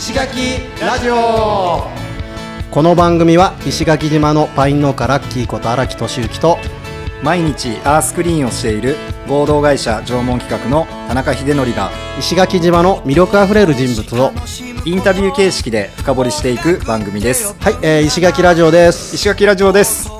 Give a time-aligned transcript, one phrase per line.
[0.00, 1.86] 石垣ラジオ。
[2.70, 6.56] この番組は石垣島のパイン農家ラッキーこと荒木俊之と
[7.22, 8.96] 毎日アースクリーンをしている
[9.28, 14.32] 合同会社縄文企画の田中秀則が石垣島の魅力あふれる人物を
[14.86, 17.54] インタビュー形式で深掘りしていく番組です。
[17.60, 19.16] はい、えー、石垣ラジオです。
[19.16, 20.10] 石垣ラジオです。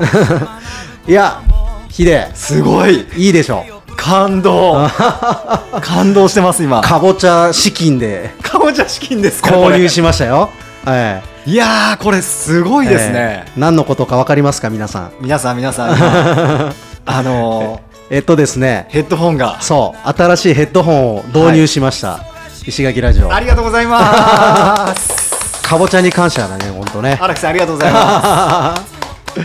[1.08, 1.41] いや
[1.88, 2.30] ヒデ。
[2.34, 3.06] すごい。
[3.16, 3.64] いいでしょ。
[3.97, 4.91] 感動。
[5.80, 6.83] 感動してます今。
[6.83, 10.50] かぼちゃ資金でかぼちゃ資金ですか購入しましたよ。
[10.88, 15.12] えいやーこれすごえいですね、えー何のことかわかりますか皆さん。
[15.20, 15.96] 皆さん皆さん。
[15.96, 16.74] 今
[17.06, 18.86] あのえっとですね。
[18.91, 19.58] ー、ヘッドホンが。
[19.60, 20.08] そう。
[20.08, 22.24] 新しいヘッドホンを導入しました、
[22.66, 23.32] 石垣ラジオ。
[23.32, 25.62] ありがとうございます。
[25.62, 27.19] かぼちゃに感謝だね本当ね。
[27.20, 28.82] 荒木さんありがとうございます。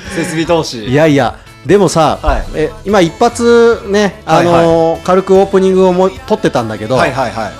[0.17, 0.85] 設備投資。
[0.85, 1.35] いやいや。
[1.67, 2.43] でもさ、はい。
[2.55, 7.51] え今一発ね、あのー軽くオープニングをも撮ってたんだけど、はいはいは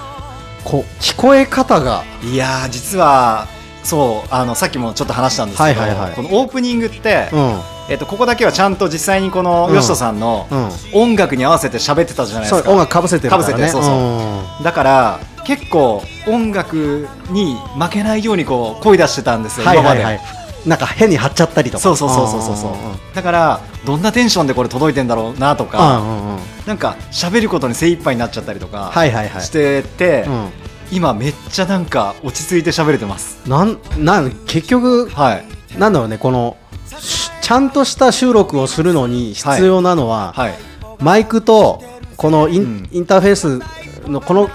[0.65, 2.03] こう聞こえ方が。
[2.23, 3.47] いいやー実は
[3.83, 6.15] そうあのさっきもちょっと話したんですけど、はいはいはい。
[6.15, 7.59] このオープニングって、うん。
[7.87, 9.75] えっとここだけはちゃんと実際にこのうん。
[9.75, 10.69] 吉人さんのうん。
[10.93, 13.53] 音楽に合わせて喋ってたじゃないですか、そう音楽かぶせてるからね。
[13.53, 14.61] 被せてそうそう。
[14.61, 14.63] ん。
[14.63, 20.17] だから結構音楽に負けないようにこう声出してたんですよ、今まで、はいはい。
[20.17, 21.83] はいなんか変に張っちゃったりとか。
[21.83, 22.71] そうそうそうそうそうそう。
[23.13, 26.39] だからどんなテンションでこれ届いてんだろうなとうんか、うんうんうん。
[26.65, 29.41] なんか喋ることに精一杯になっちゃったりとかはいはいはい。
[29.43, 30.49] してて、うん。
[30.91, 33.39] 今めっちゃなんか落ち着いて喋れてます。
[33.47, 35.45] なんなん結局はい。
[35.77, 36.57] なんだろうねこの
[36.99, 40.53] しちゃんとした収録をするのに必要なのは、はい。
[40.99, 41.83] マイクと
[42.17, 42.89] このイン,、うん。
[42.91, 44.49] インターフェースのこの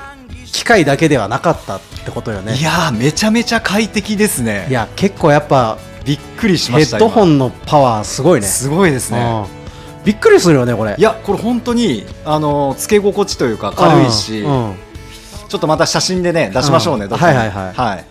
[0.47, 2.56] 機械だけではなかったってことよね。
[2.56, 4.66] いやーめちゃめちゃ快適ですね。
[4.69, 8.47] いや結構やっぱびっくりしましたヘッドホンンのパワーすごいね。
[8.47, 9.20] すごいですね。
[9.20, 10.05] うん。
[10.05, 10.95] びっくりするよねこれ。
[10.97, 14.69] いやこれ本当にあのつけ心地というか軽いし、うん。
[14.71, 14.77] うん
[15.50, 17.75] ちょっとまた写真でね出しましょうね、はいはいはい。
[17.75, 18.05] はい。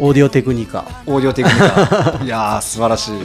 [0.00, 0.84] オーディオテクニカ。
[1.06, 2.18] オーディオテクニカ。
[2.24, 3.14] いやー素晴らしい。
[3.14, 3.20] い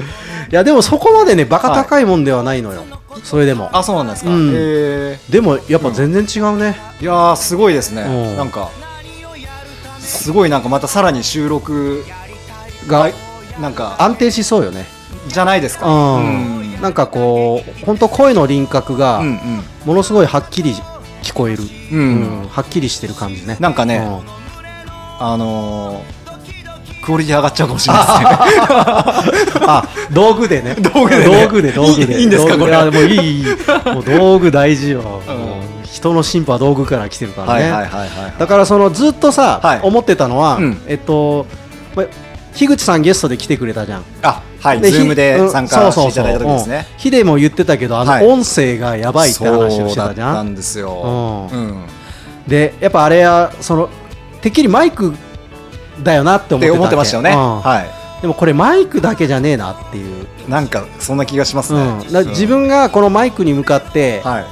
[0.51, 2.83] やでもそこまでねバカ高いもんではないのよ、
[3.23, 3.71] それでも。
[3.73, 4.51] あそうなんですか、うん。
[4.53, 8.37] へでもやっぱ全然違うね、ーいやーすごいですね、うん。
[8.37, 8.69] なんか
[9.99, 12.05] すごいなんかまたさらに収録
[12.85, 13.09] が
[13.59, 14.85] なんか安定しそうよね。
[15.27, 15.87] じゃないですか。
[15.87, 16.81] うん、うん。
[16.81, 19.39] なんかこう本当声の輪郭がうん
[19.85, 20.73] ものすごいはっきり
[21.21, 21.99] 聞こえる、うん。
[21.99, 22.41] うん。
[22.41, 23.57] うんはっきりしてる感じね。
[23.59, 24.43] なんかねうん。
[25.19, 29.63] あのー、クオリティ上がっちゃうかもしれないですね。
[29.67, 30.75] あ 道具でね。
[30.75, 31.45] 道具でね。
[31.45, 32.19] 道具で道具で。
[32.19, 32.75] いいんですかこれ。
[32.75, 33.45] あもういい
[33.93, 35.21] もう道具大事よ、
[35.83, 37.89] 人の進歩は道具から来てるからね、
[38.37, 39.79] だからそのずっとさ、はい。
[39.83, 40.81] 思ってたのは、うん。
[40.87, 41.45] えっと
[41.95, 42.03] ま
[42.53, 44.03] 樋口さんゲストで来てくれたじゃん。
[44.21, 46.87] あはいでズームでひ参加していただいた時ですね。
[46.91, 46.97] うん。
[46.97, 51.49] ヒデも言ってたけどあのはい音声がやばいって話をしてたじゃん、そうだったんですよ。
[51.51, 51.59] うん。
[51.59, 51.85] うん。
[52.47, 53.89] でやっぱあれはその
[54.41, 55.13] てっきりマイク
[56.01, 57.31] だよなって思ってましたよね。
[57.31, 57.37] うん。
[57.61, 57.83] は
[58.21, 61.81] でもこれマイクだけじゃねえなっていう、いなんかそんな気がしますね。
[61.81, 64.45] うん、自分がこのマイクに向かってはい。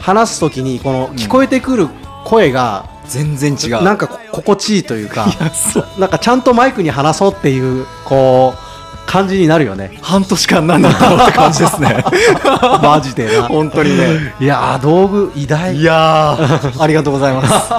[0.00, 1.10] 話すときにこのん。
[1.12, 1.88] 聞こえてくる
[2.24, 3.82] 声が全然違う。
[3.82, 5.26] なんかこ心地いいというか
[5.98, 8.74] なんかちゃんとマイクに話そうっていうこう
[9.06, 9.98] 感じになるよね。
[10.02, 12.04] 半年間なんだろうって感じですね。
[12.82, 13.44] マジでな。
[13.44, 14.34] 本当にね。
[14.40, 15.76] いやー道具偉大。
[15.76, 16.82] いやー。
[16.82, 17.72] ありがとうございます。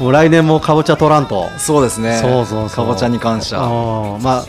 [0.00, 1.48] もう来年もかぼちゃ取らんと。
[1.58, 2.18] そうですね。
[2.20, 2.86] そうそうそう。
[2.86, 3.58] かぼちゃに感謝。
[3.58, 4.44] はうんまあ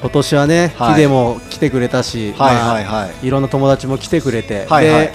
[0.00, 0.94] 今年はね、はい。
[0.94, 5.00] ヒデも来てくれたし、いはいまあはいいろんな友達も来てくれて、はいはい。
[5.02, 5.12] で、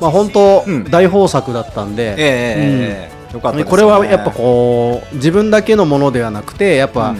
[0.00, 0.90] まあ本当、うん。
[0.90, 3.64] 大豊作だったんで、ええええよかったね。
[3.64, 7.18] これはやっぱこう自分だけのものではなくてやっぱ、うん。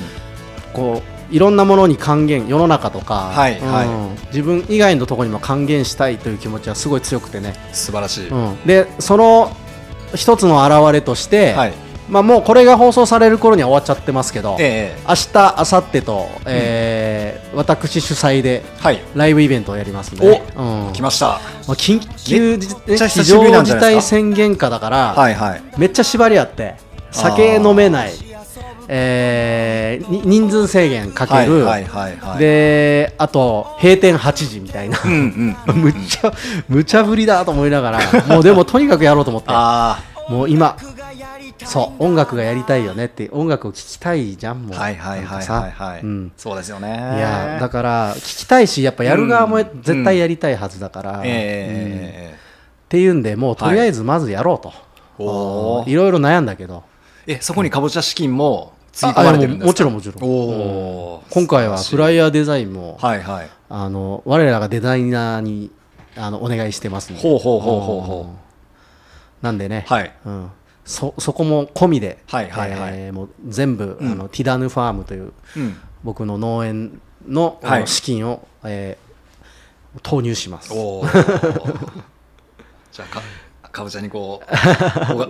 [0.73, 3.73] こういろんなものに還元世の中とか、はいうん。
[3.73, 3.89] はい。
[4.29, 8.57] 自分以外のところにも還元したいという気持ちはすごい強くてね、素晴らしい、うん。
[8.65, 9.55] でその
[10.15, 15.03] 一つの表れとして、はいまあ、もうこれが放送される頃には終わっちゃってますけど、ええ。
[15.09, 19.01] 明日明後日と、えー私主催ではい。
[19.15, 20.93] ライブイベントをやりますんで、ねうん。
[20.93, 21.27] 来ました。
[21.27, 25.63] まあ、緊急非常事態宣言下だから、はいはい。
[25.79, 26.75] めっちゃ縛りあって
[27.13, 28.13] 酒飲めない、
[28.89, 32.39] えーに人数制限かける、はいはいはいはい。
[32.39, 36.33] であと閉店8時みたいな、うんうん むっちゃ
[36.69, 39.49] むちゃぶりだと思いながらもうでもとにかくやろうと思って。
[39.55, 39.99] あ
[40.29, 40.77] もう今
[41.65, 44.77] そう音楽がやりたいよねって音楽を聴きたいじゃんもう。
[44.77, 46.33] あはいはいはいはいはい、うん。
[46.37, 46.89] そうですよね。
[46.89, 49.83] いやだから聞きたいしやっぱやる側もうん。
[49.83, 51.19] 絶対やりたいはずだから、うん。
[51.21, 52.35] っえ
[52.89, 54.73] ていうんでもうとりあえずまずやろうと、
[55.19, 55.91] えおー。
[55.91, 56.83] いろいろ悩んだけど。
[57.27, 59.67] えそこにかぼちゃ資金もつい込まれてるんですか？
[59.67, 60.17] もちろんもちろん。
[60.23, 61.33] おー。
[61.33, 63.51] 今回はフライヤーデザインも、はいはい。
[63.69, 65.71] あの我らがデザイナーに
[66.17, 68.25] あのお願いしてますのでほうほうほうほうほう。
[68.25, 68.37] うん。
[69.43, 70.13] なんでね、はい。
[70.25, 70.51] うん、
[70.85, 72.93] そそこも込みで、はいはいはい。
[72.95, 74.13] えーもう全部、うん。
[74.13, 75.77] あのティダヌファームといううん。
[76.03, 79.05] 僕の農園の,、あのはい資金を、えー
[80.03, 80.71] 投入します。
[80.71, 83.23] じゃあか
[83.71, 84.55] かぼちゃにこう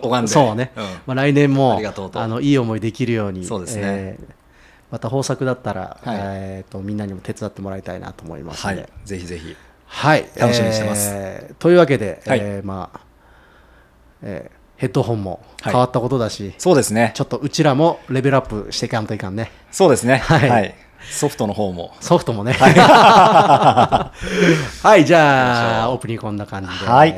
[0.03, 0.29] 拝んで。
[0.33, 0.79] そうね、ん。
[1.07, 2.19] まあ、来年もありがとうと。
[2.21, 3.83] あのいい思いできるようにそうですね。
[3.85, 4.35] えー
[4.91, 6.17] また豊作だったら、はい。
[6.21, 8.77] えー、とみんなにも手伝ってもらいたいなと思いますはい。
[8.77, 9.57] ので、ぜひぜひ。
[9.87, 11.11] はい、楽しみにしてます。
[11.13, 12.39] えーというわけで、はい。
[12.41, 13.01] えーまあ
[14.23, 15.73] えーヘッドホンもはい。
[15.73, 17.13] 変わったことだし、そうですね。
[17.15, 19.51] ちょっとうちらもレベルアップしていかんといかんね。
[19.71, 20.19] そうですね。
[20.19, 20.49] はい。
[20.51, 20.75] はい。
[21.11, 21.95] ソフトの方も。
[22.01, 22.53] ソフトもね。
[22.53, 22.73] は
[24.99, 27.13] い、 じゃあオープニングこんな感じで、はい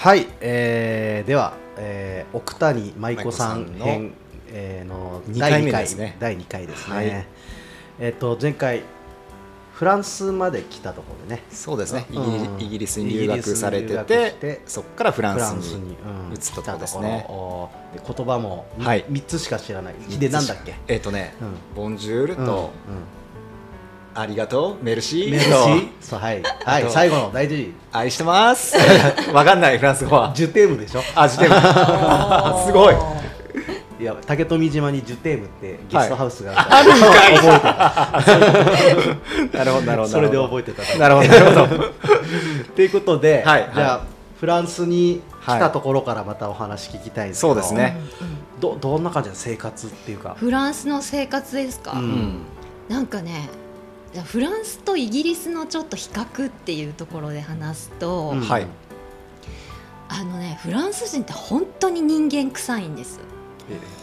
[0.00, 4.12] はい、えーでは、えー奥谷舞子さん舞子さんの編、
[4.48, 6.16] えーの二回目ですね。
[6.18, 6.96] 第2回ですね。
[6.96, 7.26] はい。
[7.98, 8.82] えっ、と前回
[9.74, 12.06] フランスまで来たところでね、そうですね。
[12.08, 12.56] イギうん。
[12.56, 13.98] リイギリスに留学されて
[14.40, 19.04] てそこからフランスに、移ったところです来ねたところで言葉もみはい。
[19.04, 19.94] 3つしか知らない。
[20.18, 20.76] でなんだっけ？
[20.88, 21.76] えっとねうん。
[21.76, 22.46] ボンジュールうん。
[22.46, 22.70] と
[24.20, 24.84] ありがとう。
[24.84, 25.52] メルシメルシー。
[25.54, 26.42] ーそうはい。
[26.64, 27.72] はい最後の大事。
[27.90, 28.76] と愛してます。
[29.32, 30.32] わかんないフランス語は。
[30.34, 31.00] ジュテームでしょ？
[31.14, 32.94] あジュテーム すごい。
[33.98, 37.34] いや竹富島にジュテームってゲストハウスがあるんかい。
[39.56, 40.08] なるほどなるほど。
[40.08, 40.98] それで覚えてた。
[40.98, 41.84] なるほどなるほど。
[42.76, 44.00] ということで、じゃあ
[44.38, 47.98] フランスに来たところからまたお話聞きたいんですけど、そうですね。
[48.58, 51.98] どどんな感じの生活っていうか、フランスの生活ですか、うん。
[51.98, 52.38] うん。
[52.88, 53.48] なんかね
[54.12, 58.40] じゃあフランスとイギリスのちょっと比較っていうところで話すと、うん。
[58.40, 58.66] はい。
[60.08, 63.20] あのねフランス人って本当に人間臭いんです。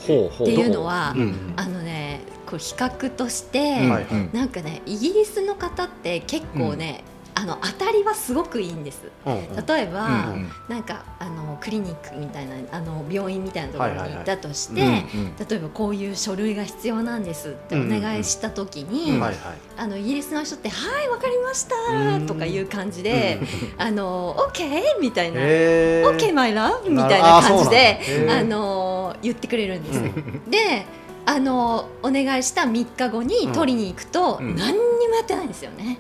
[0.08, 0.48] ほうほう。
[0.48, 3.82] っていうのは、うんあのねこう比較として、
[4.12, 4.30] うん。
[4.32, 7.04] なんかねイギリスの方って結構ね、
[7.40, 9.12] あの当たりはすごくいいんです。
[9.26, 9.66] うんうん。
[9.68, 15.36] 例えば、うんなんかあのクリニックみたいなあの病院みたいなところに行ったとして、うんうん。
[15.48, 19.38] 例えばこういう書類が必要なんですってお願いした時に、うんはいはい。
[19.78, 23.40] あのイギリスの人って「はいわかりましたうん」とかいう感じで
[23.78, 26.18] 「あの OK」みたいな「へー。
[26.18, 28.00] OK my love」みたいあな感じで
[28.32, 30.00] あの言ってくれるんです。
[30.00, 30.50] うん。
[30.50, 30.86] で
[31.28, 34.56] あのお願いした3日後に取りに行くと、うん。
[34.56, 36.00] 何にもやってないんですよね。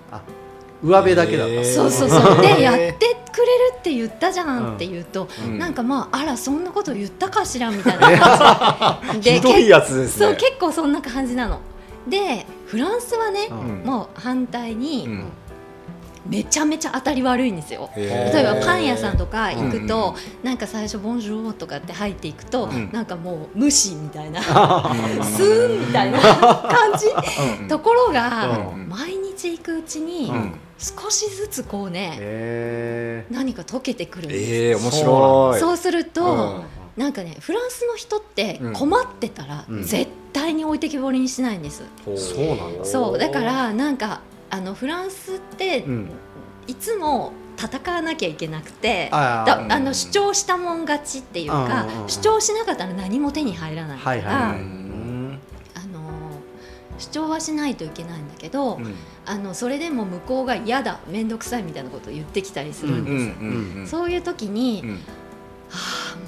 [0.84, 1.64] 上辺だけだった、へー。
[1.64, 2.42] そうそうそう。
[2.42, 5.60] でやってくれるって言ったじゃんって言うと、うん。
[5.60, 9.00] なんかまああらそんなこと言ったかしらみたいな。
[9.06, 10.26] 感 じでひどいやつですね。
[10.28, 11.60] そう結構そんな感じなの。
[12.08, 13.84] でフランスはね、うん。
[13.86, 15.26] もう反対に、うん。
[16.30, 17.90] めちゃめちゃ当たり悪いんですよ。
[17.96, 18.04] 例
[18.42, 20.14] えばパン屋さんとか行くと、
[20.44, 22.90] うんなんか最初「ボンジュール」とかって入っていくと、うん。
[22.92, 27.06] なんかもう無視みたいな、 うんスーンみたいな感じ、
[27.62, 28.90] うんところが、うん。
[28.90, 30.60] 毎日行くうちに、うん。
[30.80, 35.60] 少しずつこうね、へ何か溶けてくるんです、ええ面白い。
[35.60, 36.64] そうすると、うん。
[36.96, 38.74] なんかねフランスの人ってうん。
[38.74, 39.84] 困ってたら、うん。
[39.84, 41.84] 絶対に置いてきぼりにしないんです、
[42.16, 42.86] そうなんだ。
[42.86, 46.10] そうだからなんかあのフランスって、うん。
[46.68, 54.56] いつも戦わなきゃいけなくてあだあの主張したもん勝ちっていうか、主張しなかったら何も手に入らないから、
[56.98, 58.96] 主張はしないといけないんだけど、うん。
[59.26, 64.84] あのそれでも向こうが嫌だ面倒くさいみたいなことを言ってきたりするんです、そういう時に、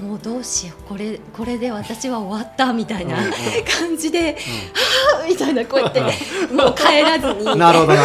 [0.02, 0.84] もうどうしよう。
[0.90, 7.94] これこれで私は終わったみたいな感じで、はあみたいなこうやってもう帰らずに なるほど。
[7.94, 8.00] み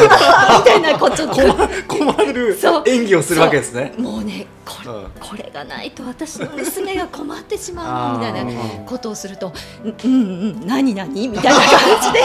[0.64, 1.34] たいなこうちょっと。
[1.88, 3.92] 困る演技をするわけですね。
[3.98, 5.10] もうねこれ,、うん。
[5.20, 8.52] これがないと私の娘が困ってしまうみたいな
[8.86, 9.52] ことをすると
[9.84, 11.68] 「うんうんうん何何?」みたいな感
[12.02, 12.20] じで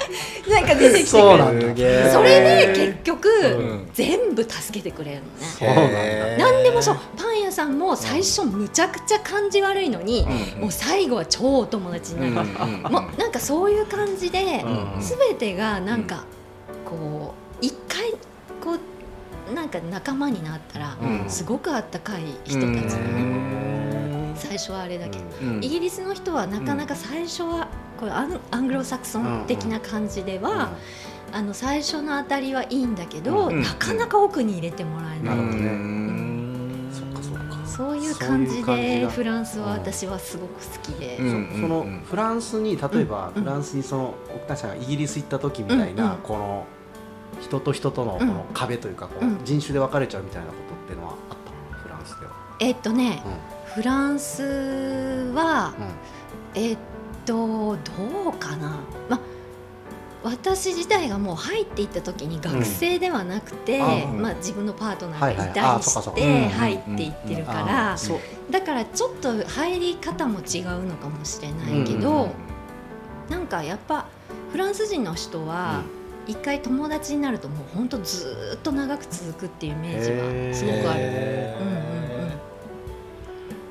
[0.50, 1.66] なんか出てきてくれるそうなんだ。
[1.68, 3.90] すげえそれで結局、ん。
[3.92, 5.22] 全部助けてくれるの。
[5.22, 5.46] ね。
[5.58, 6.96] そうなん何でもそう。
[7.16, 10.26] パン屋さんも最初むちゃくちゃ感じ悪いのに、
[10.56, 16.24] うんもう最後は超お友達になる、うんもうなんかそういう感じで、うんすべてがなんか
[16.84, 18.10] こう一回
[18.62, 18.76] こ
[19.50, 21.28] うなんか仲間になったら、うん。
[21.28, 23.89] すごくあったかい人たちうなの、ん
[24.40, 25.64] 最初はあれだけど、うん。
[25.64, 27.68] イギリスの人はなかなか最初は
[27.98, 30.70] これアンアングロサクソン的な感じでは、
[31.32, 35.66] あの最初のあたりはいいんだけど、うんなかなか奥に入れてもらえない、なるほどね。
[35.66, 36.90] うん。
[36.92, 37.66] そっかそっか。
[37.66, 41.50] そういう感じでフランスは私はすごく好きで、うん。
[41.52, 43.42] そそのフランスに例えばうん。
[43.42, 45.96] フランスにその奥田さんがイギリス行った時みたいうん。
[45.96, 46.66] なこの
[47.40, 49.34] 人と人とのこの壁というかこうん。
[49.36, 51.82] う人種で分かれちゃうみたいなことっていうのはあったの？
[51.82, 52.32] フランスでは。
[52.58, 53.22] えっとね、
[53.74, 54.42] フランス
[55.34, 55.72] は
[56.54, 56.78] えーっ
[57.24, 59.20] とどうかな、まあ、
[60.24, 63.82] 私自体がもう入っていった時に学生ではなくて、う
[64.16, 64.22] ん。
[64.22, 67.96] まあ、自分のパートナーがいたりしてうん入っていってるかあら
[68.50, 72.30] だからちょっと入り方も違うのかもしれないけど、
[73.28, 74.08] なんかやっぱ
[74.50, 75.82] フランス人の人は
[76.26, 81.00] 一回友達になるともうほんとずーっと長く続くっていうイメージはすごくある。
[81.00, 82.09] うんうん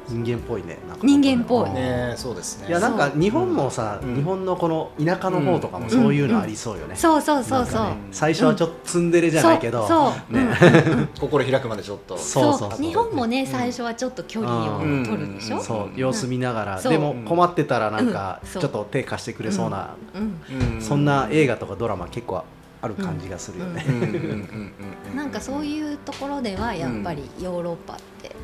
[0.09, 0.77] 人間っぽいね。
[0.87, 1.69] なんか人間っぽい。
[1.71, 2.69] ねそうですね。
[2.69, 4.15] いやなんか日本もさ、うん。
[4.15, 7.87] 日本のこの田舎の方とかもそういうのありそうよね、そうそうそうそう。
[8.11, 10.49] 最初はちょっとツンデレじゃないけど、そうそう、ね。
[11.19, 12.17] 心開くまでちょっと。
[12.17, 12.81] そうそうそう。
[12.81, 15.99] 日本もね最初はちょっと距離を取るでしょ、そう。
[15.99, 20.41] 様子見ながら、でも困ってたらなんかちょっと手貸してくれそうな、うん、
[20.75, 20.81] うん。
[20.81, 22.43] そんな映画とかドラマ結構
[22.81, 24.73] ある感じがするよね、うんうんうんうん
[25.11, 28.35] うん なんかそういうところではやっぱりヨーロッパって、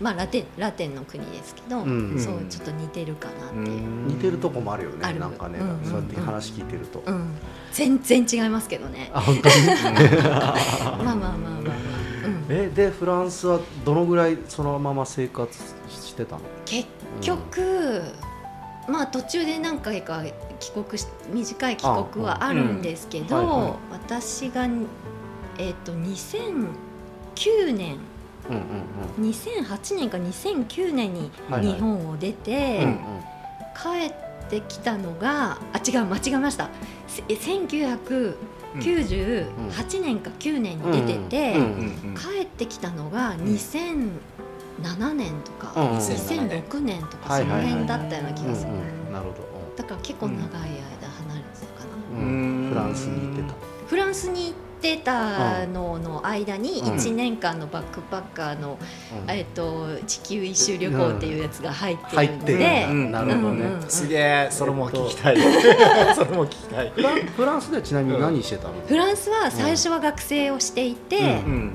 [0.00, 2.18] まあラテンラテンの国ですけど、うん。
[2.18, 5.88] そうちょっと似てるかなっていう、似てるとこもあるよねなんかね、うん。
[5.88, 7.30] そうやって話聞いてると、うん。
[7.72, 9.10] 全然違いますけどね。
[9.12, 9.54] あ本当に？
[10.24, 10.56] まあ
[10.96, 11.60] まあまあまあまあ、
[12.26, 15.56] うん、えでフランスはどのぐらいそのまま生活
[15.88, 16.42] してたの？
[16.64, 16.88] 結
[17.20, 18.02] 局、
[18.88, 20.22] まあ途中で何回か
[20.60, 23.72] 帰国し短い帰国はあるんですけど、うんはいはい
[24.08, 24.66] 私が
[25.58, 27.98] えっ、と2009年
[28.48, 28.60] うんう
[29.26, 32.98] ん2008年か2009年にはいはい日本を出て、うんうん。
[33.76, 34.12] 帰っ
[34.48, 36.70] てきたのがあ違う間違えました。
[37.06, 41.66] せ1998年か9年に出てて、うんう
[42.12, 43.34] ん帰ってきたのが
[44.82, 45.98] 2007年とか、うんうん。
[45.98, 48.74] 2006年とかその辺だったような気うんがする、う
[49.10, 52.66] んなるほだから結構長い間離れてたかな、ど、うん。
[52.70, 53.54] フランスに行って
[53.86, 56.92] フランスに行ってたのの間にうん。
[56.94, 58.76] 1年間のバックパッカーの、
[59.26, 59.38] た、うん。
[59.38, 65.36] えっと地球一周旅行っていうやつが入ってるんで、うんなるほどね、うんうんすげえそれも聞きたい。
[66.16, 66.90] それも聞きたい。
[66.90, 71.26] フランフランスでちなみに何してたの、フランスは最初は学生をしていて、うん。
[71.26, 71.72] うん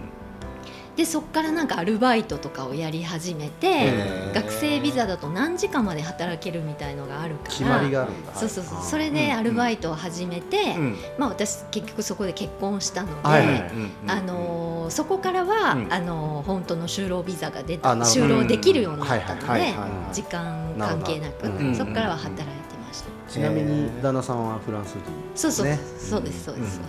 [0.96, 8.34] でそこからなんかアルバイトとかをやり始めて、学生ビザだと何時間まで働けるみたいのがあるから決まりがあるんだ。
[8.36, 8.76] そうそうそう。
[8.76, 8.86] はい。
[8.86, 10.98] それでアルバイトを始めて、うん。
[11.18, 13.72] まあ、私結局そこで結婚したので、はい
[14.08, 15.94] あのーそこからは、うん。
[15.94, 19.74] あのー本当の就労ビザが出た就労できるようになったので
[20.12, 23.32] 時間関係なくなるほどそこからは働いてました。
[23.32, 25.00] ちなみに旦那さんはフランス人
[25.34, 26.82] そうそう、ねそうですそうです、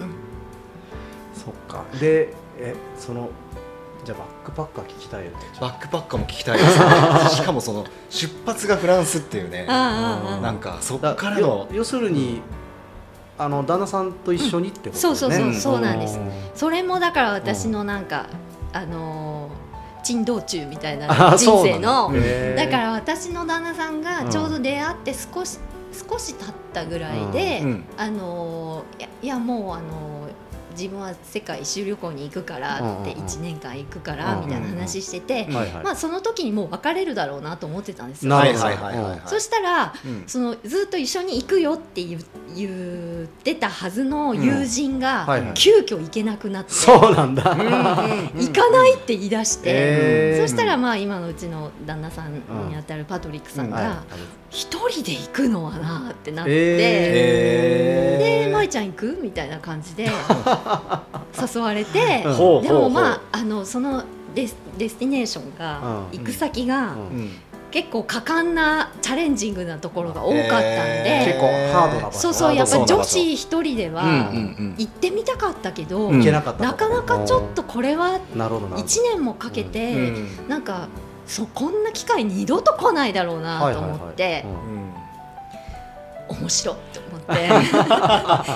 [0.00, 0.10] うん。
[1.34, 1.84] そっか。
[1.98, 3.30] でえその
[4.04, 6.84] じゃあバックパッカー聞きたいよねバックパッカーも聞きたいですね。
[7.30, 9.66] しかもその出発がフランスっていうね。
[9.66, 12.40] なんかそっだからのよ要するに
[13.38, 15.54] あの旦那さんと一緒にってことそうそうそう、うん。
[15.54, 16.18] そうなんです。
[16.18, 16.30] うん。
[16.54, 18.26] それもだから私のなんか、
[18.72, 19.70] あのー
[20.02, 22.10] 珍道中みたいなあ人生の。
[22.56, 25.58] だから私の旦那さんがちょうど出会って少し、
[26.10, 27.84] 少し経ったぐらいで、うん。
[27.98, 30.39] あのーいやいやもうあのー
[30.72, 33.02] 自分は世界一周旅行に行くからってうんうん。
[33.02, 35.46] うん1年間行くからうんみたいな話してて、
[35.82, 38.34] まあその時にもう別れるだろうなと思ってたんですよ。
[38.34, 39.10] はいはいはいはい。
[39.10, 40.24] はいそしたらうん。
[40.26, 42.20] そのずっと一緒に行くよって言う
[42.54, 45.54] 言ってたはずの友人が、はいはい。
[45.54, 50.42] 急遽行けなくなって、そうなんだ、うんうん行かないって言い出して、へー。
[50.42, 54.02] そしたらまあ今のうちの旦那さんにあたるパトリックさんはいが
[54.50, 56.50] 一人で行くのはなってなって。
[56.52, 60.08] えで「舞ちゃん行く?」みたいな感じで
[61.54, 62.34] 誘われて、うん。
[62.34, 66.18] ほうでもまああのそのデスデスティネーションが、うん。
[66.18, 66.96] 行く先が、
[67.70, 72.18] 結構果敢なチャレンジングなところが多かったんで、へ結構ハードな場所。
[72.18, 74.32] そうそうやっぱ女子一人では
[74.76, 78.76] 行ってみたかったけど、なかったなかなかちょっとこれはなるほどなるほど。
[78.76, 80.48] 1年もかけて、うん。
[80.48, 80.88] なんか
[81.26, 84.90] そこんな機会二度と来ないだろうなと思って、はいはいはい
[86.30, 87.48] 面白いと思って。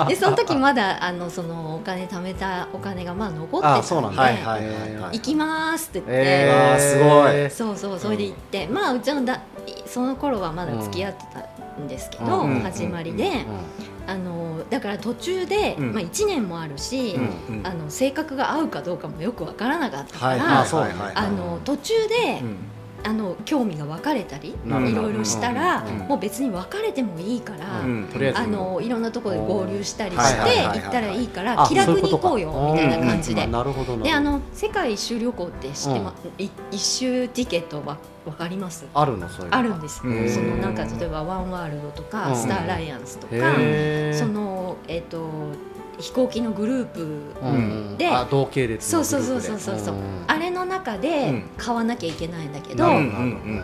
[0.14, 4.22] でその時まだあのそのお金貯めたお金がまだ残ってあたんでそうなんだ。
[4.22, 6.12] はいはいはいはい行きますって言って。
[6.12, 7.50] えわーすごい。
[7.50, 9.40] そうそうそれで行って、まあうちのだ
[9.86, 12.60] その頃はまだ付き合ってたんですけど、うん。
[12.60, 13.30] 始まりで、
[14.06, 15.92] あのだから途中で、うん。
[15.92, 17.14] まあ、1年もあるし、
[17.48, 17.56] うん。
[17.58, 17.66] うん。
[17.66, 21.12] あの性格が合うかどうかもよくわからなかったから、はいあそうはいはいはい。
[21.14, 22.56] あの途中で、うん
[23.06, 33.44] あの興味が分かれたりいろいろしたら、もう別に別れてもいいから、あのいろんなところで合流したりはいして行ったらいいからあ気楽に行こうよみたいな感じで。
[33.44, 33.52] うん。
[33.52, 38.86] なるほどなであの世界一周旅行って知ってま、い一周ティケットはわかります？
[38.94, 42.36] あるのあるんです、うんそのなんか例えばワンワールドとか、うん。
[42.36, 43.34] スターアライアンスとか、
[44.14, 45.28] そのえっ、と
[45.98, 47.00] 飛行機のグループ
[47.42, 47.96] うん。
[47.98, 48.08] で。
[48.08, 49.48] あ同系列のそうグループで。
[49.48, 49.98] そうそうそうそうそうう。
[49.98, 50.02] ん。
[50.26, 51.50] あれの中うでん。
[51.56, 53.62] 買わなきゃいけないんだけど、うん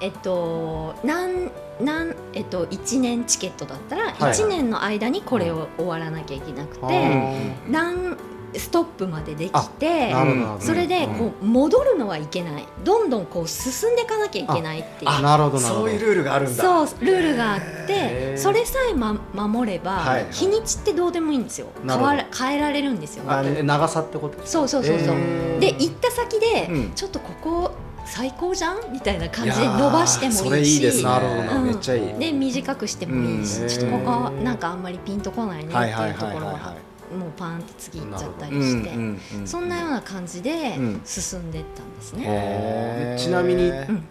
[0.00, 8.16] えっとなんなんえっと1年チケットだったらはい1年の間にこれを終わらなきゃいけなくあて、ー何
[8.58, 10.14] ストップまでできて
[10.60, 12.66] それでこう戻るのはいけない。
[12.84, 15.10] どんどんこう進んでいかなきゃいけないっていう。
[15.10, 16.62] あなるほどそういうルールがあるんだ。
[16.62, 21.66] そうルールがあってそれさえ、ま、守れば、はい日にちってどうでもいいんですよ。
[21.86, 23.24] 変わら変えられるんですよ。
[23.24, 25.16] 長さってことそうそうそうそう、
[25.60, 26.92] で行った先で、うん。
[26.94, 27.70] ちょっとここ
[28.06, 28.92] 最高じゃん？
[28.92, 30.44] みたいな感じで伸ばしてもいいし。
[30.44, 30.96] それいいです。
[30.98, 31.66] ねなるほどうん。
[31.66, 32.18] めっちゃいい。
[32.18, 33.68] で短くしてもいいし、うん。
[33.68, 36.52] ちょっとここなんかあんまりピンとこないねってはいはいいうところは。
[36.52, 36.76] はいはいは
[37.14, 41.00] もうパンって次行っちゃったいりして、うんうんうんそんなような感じでうん。
[41.04, 43.16] 進んでったんですね。
[43.18, 44.04] ちなみにうん。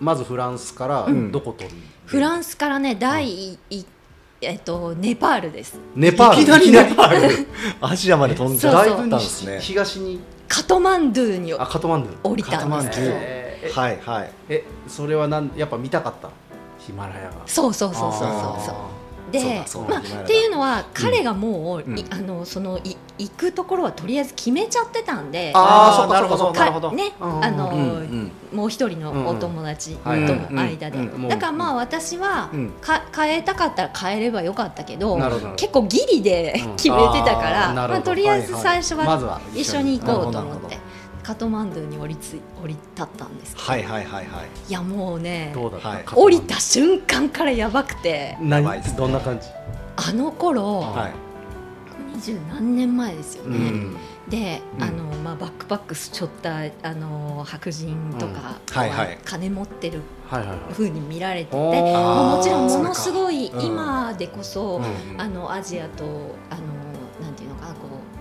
[0.00, 1.32] まずフランスからうん。
[1.32, 1.76] どこ取る？
[2.06, 3.86] フランスからね第一
[4.40, 5.78] えっとネパールです。
[5.96, 6.42] ネパール？
[6.42, 7.46] いきなりネパール
[7.80, 9.60] アジアまで飛んじゃそうったんだいぶ西ですね。
[9.60, 10.20] 東に？
[10.46, 12.18] カトマンドゥにあカトマンドゥ。
[12.22, 12.94] 降りたんですカトマンドゥ。
[12.98, 14.32] えーえはいはい。
[14.48, 16.30] えそれはなんやっぱ見たかった？
[16.78, 17.32] ヒマラヤが。
[17.46, 18.30] そうそうそうそうそうそう。
[18.30, 18.88] あ
[19.30, 21.98] でまあっていうのは彼がもう、うん。
[21.98, 25.52] いあのそのい行くところはとりあえず決めちゃってたんで。
[25.54, 26.52] あーあーなるほど。
[26.52, 26.90] なるほど。
[26.90, 27.80] かねうんあの、うん
[28.52, 28.56] うん。
[28.56, 32.70] もう一人のお友達との間で、だからまあ私はうん。
[32.80, 35.18] か変えたかったら変えればよかったけど
[35.56, 36.76] 結構ギリでうん。
[36.76, 40.78] 決めてたから、まあ、とりあえず最初はは一緒に行こうと思って
[41.28, 44.48] カトマンドゥに降りつ降り立ったんですけど、はいはいはいはい。
[44.66, 46.04] いやもうねどうだった、はい。
[46.06, 48.38] 降りた瞬間からやばくて。
[48.40, 48.64] 何？
[48.96, 49.46] どんな感じ？
[49.96, 51.12] あの頃はい。
[52.14, 53.58] 二十何年前ですよね。
[53.58, 53.96] うん。
[54.30, 54.82] で、うん。
[54.82, 59.08] あのまあ、バックパックしょったあの白人とかうんはいはい。
[59.08, 60.58] は金持ってるはいはいはい。
[60.72, 61.92] 風に見られてて、おー。
[61.92, 65.20] まあもちろんものすごい今でこそ、うん。
[65.20, 66.04] あのアジアと
[66.48, 66.87] あの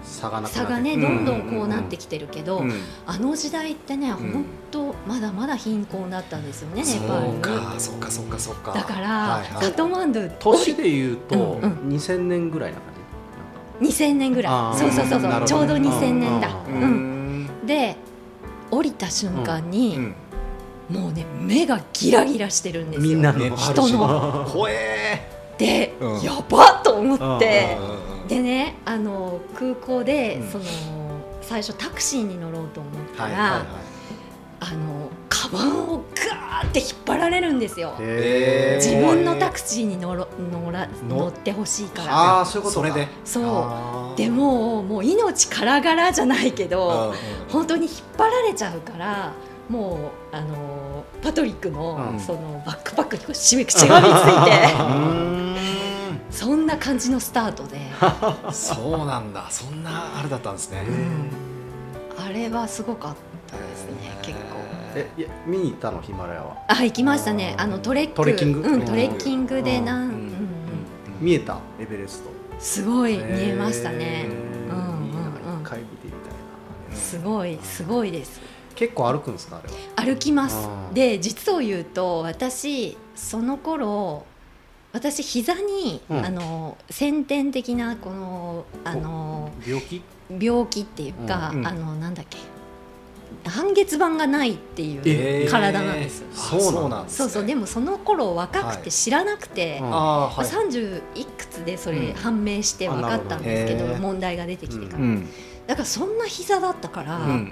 [0.07, 2.71] 差が差がねうんどんどんこうなってきてるけど、うん。
[3.05, 4.13] あの時代ってねん。
[4.13, 8.73] 本当まだまだ貧困だったんですよねネパールかそうかそうかそうか。
[8.73, 9.65] だから、はいはい。
[9.65, 11.61] カトマンドゥ年で言うとうん。
[11.61, 12.93] うん2000年ぐらいな感
[13.81, 14.79] じ？2000年ぐらい。
[14.79, 15.45] そうそうそうそう。
[15.45, 17.43] ちょうど2000年だ、うん。
[17.43, 17.67] ん。
[17.67, 17.95] で
[18.71, 20.15] 降りた瞬間に、うん。
[20.89, 23.09] もうね目がギラギラしてるんですよ。
[23.09, 26.21] みんなのネパール人人の怖えで、うん。
[26.21, 27.77] やばっと思って
[28.27, 30.51] でねあの空港で、うん。
[30.51, 30.63] その
[31.41, 33.63] 最初タクシーに乗ろうと思ったら、はいはいはい。
[34.59, 37.93] あのカバンをガーって引っ張られるんですよ。
[37.99, 42.11] 自分のタクシーに乗ろ乗ら乗ってほしいから。
[42.11, 42.89] ああそういうことか。
[42.89, 43.07] それで？
[43.23, 44.17] そう。
[44.17, 47.51] でももう命からがらじゃないけうんどうん。
[47.51, 49.31] 本当に引っ張られちゃうから
[49.69, 52.19] もうあのパトリックの,、うん。
[52.19, 55.36] そのバックパックにししがみついて
[56.37, 57.79] そんな感じのスタートで。
[58.53, 59.47] そうなんだ。
[59.49, 60.83] そんなあれだったんですね。
[62.15, 63.15] あれはすごかっ
[63.47, 64.45] たですね結構。
[64.93, 66.55] えいや見に行ったのヒマラヤは？
[66.67, 67.55] あ行きましたね。
[67.57, 68.13] あのトレック。
[68.13, 68.59] トレッキング？
[68.59, 70.09] うん、トレッキングでなん、うん。
[70.09, 70.31] んううんうん。
[71.21, 72.29] 見えたエベレスト。
[72.59, 74.27] すごい見えましたね。
[74.69, 75.61] うんうんうん。
[75.61, 76.95] 一回見てみたいな。
[76.95, 78.39] すごいすごいです。
[78.75, 80.13] 結構歩くんですかあれは？
[80.13, 80.69] 歩きます。
[80.93, 84.25] で実を言うと私その頃
[84.97, 86.25] 私膝に、うん。
[86.25, 90.01] あの先天的なこのあの病気？
[90.39, 91.67] 病気っていうか、うんうん。
[91.67, 92.37] あのなんだっけ
[93.47, 95.51] 半月板がないっていうえー。
[95.51, 97.17] 体なんです、あそうなんですね。
[97.17, 99.93] そうそうでもその頃若くはいて知らなくて、うん。
[99.93, 100.67] あーはい。
[100.69, 102.13] 30いくつでそれうん。
[102.13, 105.29] 判明して分かったんですけど,、問題が出てきてから、うん。
[105.67, 107.51] だからそんな膝だったから、うん。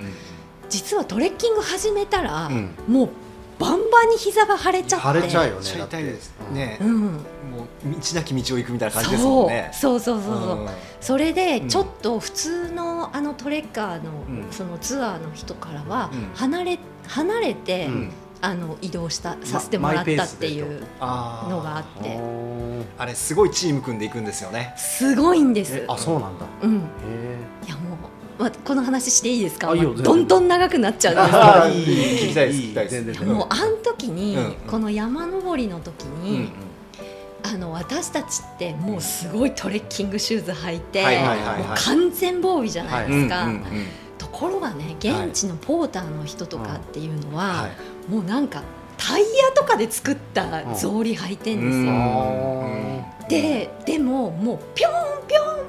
[0.69, 2.71] 実はトレッキング始めたら、うん。
[2.87, 3.09] もう
[3.59, 5.19] バンバンに膝が腫れちゃって。
[5.19, 6.77] 腫れちゃうよね痛いですね。
[6.81, 7.21] うん、もう
[7.85, 9.69] 道なき道を行くみたいな感じですもんね。
[9.73, 10.41] そうそうそうそう。
[10.41, 10.69] そう、うん。
[11.01, 11.69] それでうん。
[11.69, 14.47] ちょっと普通のあのトレッカーの、うん。
[14.51, 16.29] そのツアーの人からはうん。
[16.35, 18.11] 離れ離れて、うん。
[18.41, 22.19] あの移動したさせてもらったっていうのがあって。
[22.97, 24.73] あれすごいチーム組んでいくんですよね。
[24.77, 25.77] すごいんです。
[25.77, 25.85] え。
[25.87, 26.45] あそうなんだ。
[26.61, 26.79] うん、へ
[27.65, 27.75] いや
[28.37, 31.41] まあ、この話していいですか、まあどんどん長くなっちゃうんですけど。
[31.41, 32.95] あー いい聞きたいです聞きたいです。
[32.95, 36.49] 全然いやもうあん時に、うんこの山登りの時に、うん
[37.43, 41.03] あの私たちってもうすごいトレッキングシューズ履いて、
[41.75, 43.63] 完全防備じゃないですか、うんうんうん。
[44.17, 47.69] ところがね現地のポーターの人とかっていうのは、は
[48.09, 48.11] い。
[48.11, 48.63] もうなんか
[48.97, 51.91] タイヤとかで作った草履履いてんですよ。
[51.91, 54.91] あででももうぴょん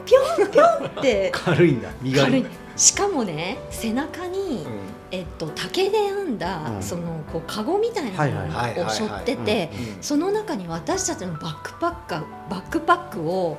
[0.07, 0.67] ぴょんぴょん
[1.01, 1.31] って。
[1.35, 2.47] 軽いんだ身軽軽い。
[2.77, 4.67] しかもね背中に、
[5.11, 6.83] えっと、竹で編んだ、うん。
[6.83, 13.57] そのこうカゴみたいなはいはいはいのを背負っててうんその中に私たちのバックパッカーバックパックを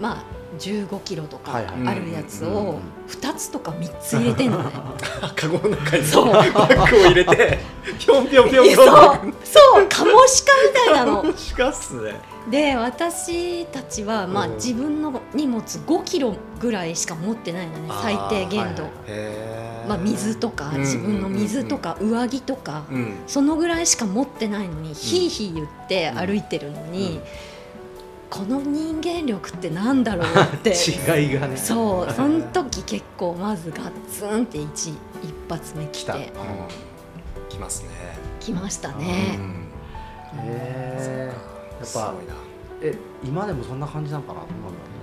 [0.00, 2.66] まあ15キロとかあるやつうんうんうん。
[2.68, 4.70] を2つとか3つ入れてんのね。
[5.36, 6.32] カゴの中にそう。
[6.32, 7.58] バッグを入れて
[7.98, 8.86] ぴょんぴょんぴょんぴそう。
[8.86, 9.86] ょんそう。
[9.88, 10.52] カモシカ
[10.90, 11.36] みたいなの。
[11.36, 12.14] しかっすね
[12.50, 23.16] で私たちは、まあ、うん自分の荷物5キロぐらいしか持ってないのね最低限度、はいへまあ、水とかうん自分の水とか上着とか、うん。
[23.26, 27.20] そのぐらいしか持ってないのに、ひいひい言って歩いてるのに、うん。
[28.28, 30.74] この人間力ってなんだろうって
[31.16, 31.56] 違いがね。
[31.56, 34.94] そうその時結構まずガッツンって一一
[35.48, 36.32] 発目来て。
[37.48, 37.88] きますね。
[38.40, 39.36] きましたうね。
[39.36, 39.68] ん。
[40.36, 41.32] へえ
[41.84, 42.34] すごいな。
[42.80, 44.40] え今でもそんな感じなのかな？
[44.40, 44.46] ね。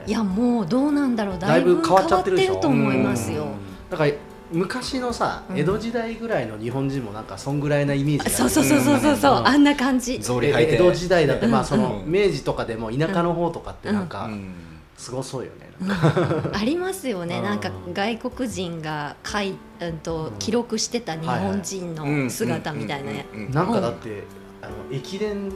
[0.07, 1.39] いやもうどうなんだろう。
[1.39, 2.53] だいぶ変わっちゃってるでしょ？
[2.53, 3.47] 変わと思いますよ。
[3.89, 4.11] だから
[4.51, 5.57] 昔のさうん。
[5.59, 9.47] 江戸時代ぐらいの日本人もなんかそんぐらいなイメージがあるそうそうそうそうそうそう、うん。
[9.47, 10.19] あんな感じ。
[10.19, 10.75] 草履履いて。
[10.75, 14.53] 江戸時代だってまあそのうん明治とかでも田舎の方とかってなんかうん。
[14.97, 15.69] すごそうよね。
[15.81, 16.55] うん。
[16.55, 17.43] ありますよね、うん。
[17.43, 23.39] なんか外国人が書い、うん、と記録してた日本人の姿みたいなやうん。
[23.39, 23.47] うん。
[23.47, 23.51] うん。
[23.51, 24.23] なんかだって
[24.61, 25.51] あの駅伝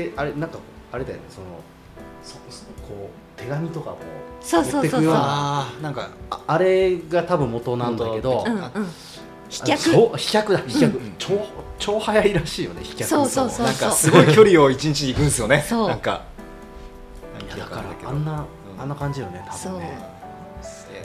[0.00, 0.58] ってあれなんか
[0.90, 1.46] あれだよねその
[2.22, 3.98] そそこう手紙とかも
[4.40, 5.00] そうそうそうそう。
[5.02, 5.20] 持ってくような。
[5.22, 8.44] あーなんかああれが多分元なんだけど。
[8.46, 8.88] うんうん。
[9.48, 9.78] 飛脚。
[9.78, 11.46] そう飛脚だ飛脚、うん超
[11.78, 15.64] 超早いらしいよね飛脚そうそうそうなんかすごい距離を一日行くんですよね。
[15.68, 15.88] そう。
[15.88, 16.22] なんか。
[17.46, 18.80] いやだからあんな、うん。
[18.80, 19.98] あんな感じよね多分ね。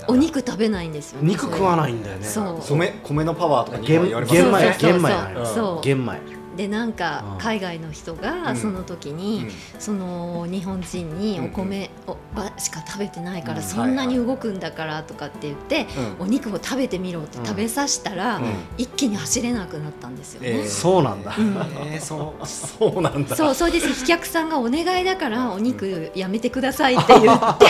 [0.10, 2.26] お肉食べないんですよ、ね、肉食わないんだよね。
[2.26, 2.62] そう。
[2.62, 8.21] 米米のパワーとかに玄言われますよ玄米玄米玄米でなんかうん海外の人うん。
[8.21, 9.45] がその時に、
[9.79, 13.63] その日本人にお米をばしか食べてないからうん。
[13.63, 15.87] そんなに動くんだからとかって言って、
[16.19, 16.25] うん。
[16.25, 18.43] お肉を食べてみろって食べさせたら、うん。
[18.77, 20.49] 一気に走れなくなったんですよね。
[20.49, 21.55] えーそうなんだ、うん。
[21.87, 23.35] えーそうそうなんだ。
[23.35, 27.65] そうそれで飛脚さんがお願いだからお肉やめてくださいって言って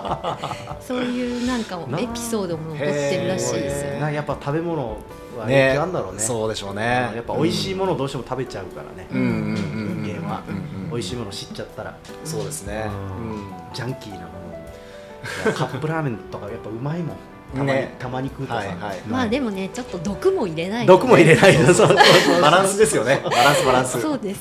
[0.80, 4.00] そういうなんかエピソードも残ってるらしいですよ。
[4.00, 4.96] なやっぱ食べ物
[5.36, 6.20] は影響あるんだろうね。
[6.20, 6.76] そうでしょううん。
[6.76, 11.96] ねやっぱ美味しいものをどうしても食べちゃうからね、うんうんうん人間は、うんうん美味しいもの知っちゃったら。
[12.22, 12.84] そうですね。
[12.86, 13.52] うん。
[13.72, 15.52] ジャンキーなもの。
[15.54, 17.16] カップラーメンとかやっぱうまいもん
[17.54, 17.94] ね。
[17.98, 19.00] たまに食うとさ、はいはい。
[19.08, 20.86] まあでもねちょっと毒も入れない。
[20.86, 21.56] と毒も入れない
[22.40, 23.20] バランスですよね。
[23.24, 24.00] バランスバランス。
[24.00, 24.40] そうです。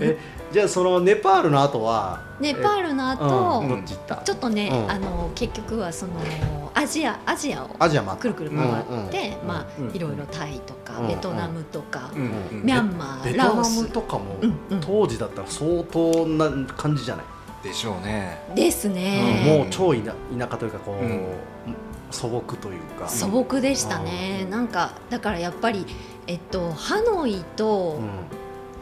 [0.00, 0.18] え
[0.52, 3.64] じゃあそのネパールの後はネパールのえ後、
[4.24, 4.90] ちょっとね、うん。
[4.90, 6.12] あの結局はその
[6.74, 14.80] アジアアジアをアジアもあったくるくる回って、うんうんまあ、うんいろいろタイとか、うんベトナムとか、うんうんミャンマベトナーラオスムとかも、うんうん。
[14.80, 17.24] 当時だったら相当な感じじゃない、
[17.64, 18.38] でしょうね。
[18.54, 18.94] ですうん。
[18.94, 21.26] ね、もう超田田舎というかこう、うん
[22.14, 23.08] 素朴というか。
[23.08, 25.84] 素朴でしたね、なんかだからやっぱり、
[26.26, 28.08] えっと、ハノイとうん。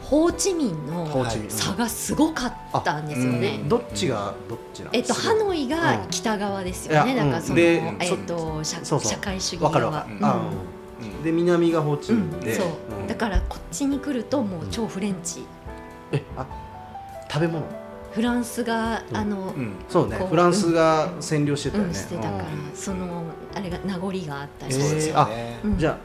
[0.03, 3.59] ホーチミンの差がすごかったんですよね。
[3.61, 3.69] うん。
[3.69, 6.09] どっちがどっちえっと、ハノイがうん。
[6.09, 10.05] 北側ですよね、いやだからその、えっと、社社会主義側。
[11.23, 12.67] で南がホーチミンで、そう、
[12.99, 13.07] うん。
[13.07, 15.45] だからこっちに来るともう超フレンチ、
[16.11, 16.45] えあ
[17.31, 17.65] 食べ物？
[18.13, 19.17] フランスが、うん。
[19.17, 19.73] あの、うん。
[19.89, 22.71] そうねフランスが占領してたようん、ね、してたから、うん。
[22.75, 23.23] その
[23.55, 25.59] あれが名残があったりえーそうですよね。
[25.63, 25.97] うんじゃあ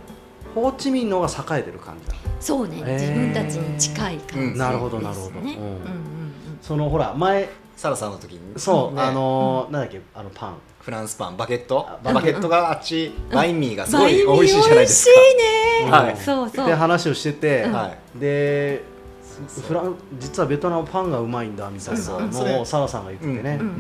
[0.54, 2.14] ホーチミンの方が栄えてる感じだ。
[2.40, 4.44] そうね、自分たちに近い感じです、ね。
[4.44, 4.58] うん。
[4.58, 5.30] なるほどなるほど。
[5.30, 5.36] うん。
[5.36, 5.44] うん。
[5.44, 5.58] うんうん
[6.62, 8.40] そのほら前サラさんの時に。
[8.58, 9.02] そう、ね。
[9.02, 10.54] あのーなんだっけあのパン。
[10.80, 11.86] フランスパンバゲット？
[11.86, 12.48] あバゲット。
[12.48, 15.10] があっちバインミーがすごい美味しいじゃないですか。
[15.10, 16.16] 美味しいね、はい。
[16.16, 16.66] そうそう。
[16.66, 17.66] で話をしてて、
[18.14, 18.82] で
[19.46, 22.04] フラン実はベトナムパンがうまいんだみたいな。
[22.04, 23.70] のをサラさんが言っててね、うんう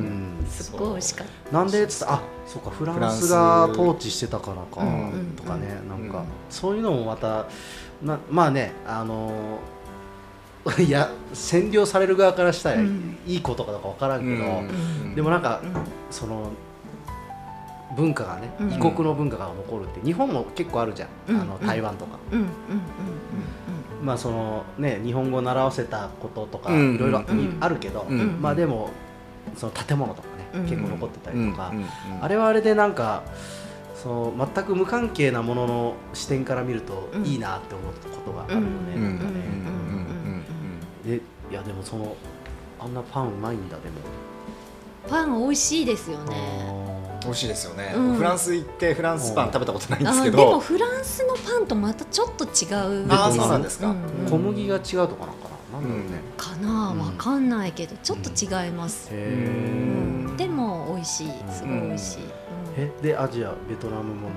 [0.44, 5.34] んすっごい美味しかっなんでっつってあそうかフランスが統治してたからか、うん。
[5.36, 6.24] とかねなんか、うん。
[6.48, 7.46] そういうのもまた
[8.02, 9.78] なまあねあのー
[10.84, 13.18] いや占領される側からしたらいうん。
[13.26, 15.14] いことかどうかわからんけど、うん。
[15.14, 15.72] でもなんか、うん。
[16.10, 16.50] その
[17.96, 18.72] 文化がね、うん。
[18.72, 21.40] 異国の文化が残るって日本も結構あるじゃん、うん。
[21.40, 22.42] あの台湾とか、たうん。
[22.42, 22.46] うん。
[22.46, 22.50] うん
[24.02, 26.94] まあそのね日本語を習わせたこととかうん。
[26.94, 27.56] いろいろうん。
[27.60, 28.38] あるけど、うん。
[28.40, 28.90] まあでも
[29.56, 30.62] その建物とかね、うん。
[30.68, 31.78] 結構残ってたりとか、うん。
[31.78, 31.86] うん。
[32.20, 33.22] あれはあれでなんか
[33.94, 37.24] その全く無関係なものの視点から見るとうん。
[37.24, 39.02] いいなって思うことがあるよね、うん。
[39.02, 39.30] なんかね、
[41.04, 41.20] でい
[41.52, 42.14] やでもその
[42.78, 43.96] あんなパンうまいんだでも。
[45.08, 48.14] パン美味しいですよね美味しいですよね、うん。
[48.14, 50.36] フランス行ってフランスパン食べたことないんですあけど。
[50.36, 53.06] でもフランスのパンとまたちょっと違う。
[53.10, 53.88] あーそうなんですか。
[53.88, 54.30] うんうん。
[54.30, 55.80] 小麦が違うとかなんかな。
[55.80, 61.28] なんだろうね、かなうんわかんないけどちょっと違います、でも美味しい。
[61.52, 62.30] すごい美味しい、うん
[62.78, 64.28] えでアジアベトナムも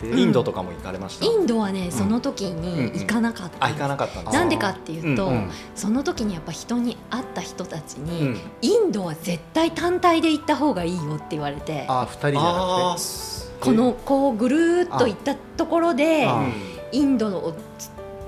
[0.00, 0.20] 回って。
[0.20, 1.26] インドとかも行かれました？
[1.26, 5.50] インドはねその時に行かなかったあ行かなかったんですなんでかっていうと、うんうん。
[5.74, 8.40] その時にやっぱ人に会った人たちうに、ん。
[8.62, 11.84] インドは絶対単体で行った方がいいよって言われて。
[11.88, 16.44] あ二人じゃあなくてーこのこうぐるーっと行ったところであ
[16.90, 17.54] インドを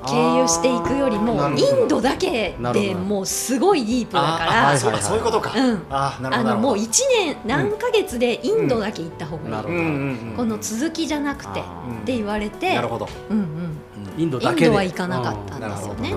[0.06, 5.52] 経由していくよりもインドだけでもうすごいディープだからはいそうかそういうことか。
[5.56, 5.86] うん。
[5.90, 6.74] あのもうほどなるほど。
[6.76, 6.88] 1
[7.24, 9.74] 年何ヶ月でインドだけ行った方がいい、うん。
[9.74, 10.28] うん。
[10.30, 11.62] うんこの続きじゃなくてっ
[12.04, 13.08] て言われてなるほど。
[13.30, 14.20] うんうん。
[14.20, 14.66] インドだけで。
[14.66, 16.14] インドは行かなかったんですよね。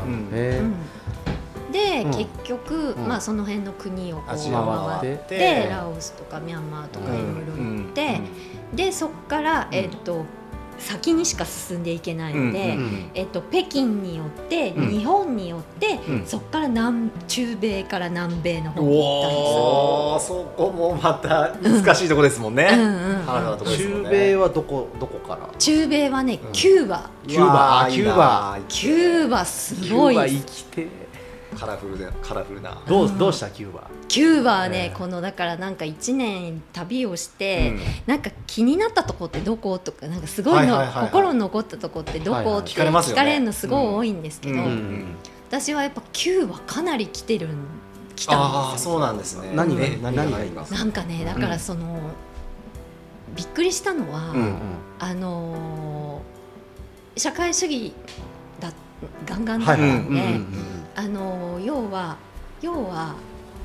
[1.71, 2.11] で、うん。
[2.11, 3.07] 結局、うん。
[3.07, 8.21] まあ、その辺の国をこう回回っっててラオスとかミャンマーとかいろいろ行って、
[8.73, 10.25] でそこから、えっと
[10.79, 14.89] 先にしか進んでいけないので、うんうんえっと、北京によって、うん。
[14.89, 16.25] 日本によって、うん。
[16.25, 25.49] そこから南中米から南米の方に行おおそこもまた難しいとこですもんね、中米はどこどこから？
[25.57, 26.51] 中米はね、うん。
[26.51, 27.09] キューバ。
[27.27, 27.87] キューバ。
[27.89, 28.59] キューバ。
[28.67, 30.15] キューバすキごい。
[30.15, 30.87] ューバ生きて
[31.57, 32.81] カラフルでカラフルな。
[32.87, 33.49] どううんどうした？
[33.49, 33.89] キューバ。
[34.07, 34.97] キューバはね、ええ。
[34.97, 37.79] このだからなんか1年旅をして、うん。
[38.05, 41.05] なんか気になったとこってどことかなんかすごいの、はいはいはいはい。
[41.11, 42.53] 心に残ったとこってどはいはい。
[42.55, 43.21] こって聞かれますよね。
[43.21, 44.65] 聞かれるのすごい多いんですけど、うん。
[44.65, 45.05] うん
[45.49, 47.55] 私はやっぱキューバかなり来てるん
[48.17, 48.91] 来たああんですよ。
[48.91, 49.51] そうなんですね。
[49.55, 49.85] 何が？
[49.85, 50.23] え何が？
[50.69, 51.99] なんかねだからその、
[53.33, 54.55] びっくりしたのは、うん
[54.99, 57.93] あのー社会主義
[58.59, 58.71] だ
[59.25, 62.17] ガンガンだはいったんで、はいうんうんうんあのー要は
[62.61, 63.15] 要は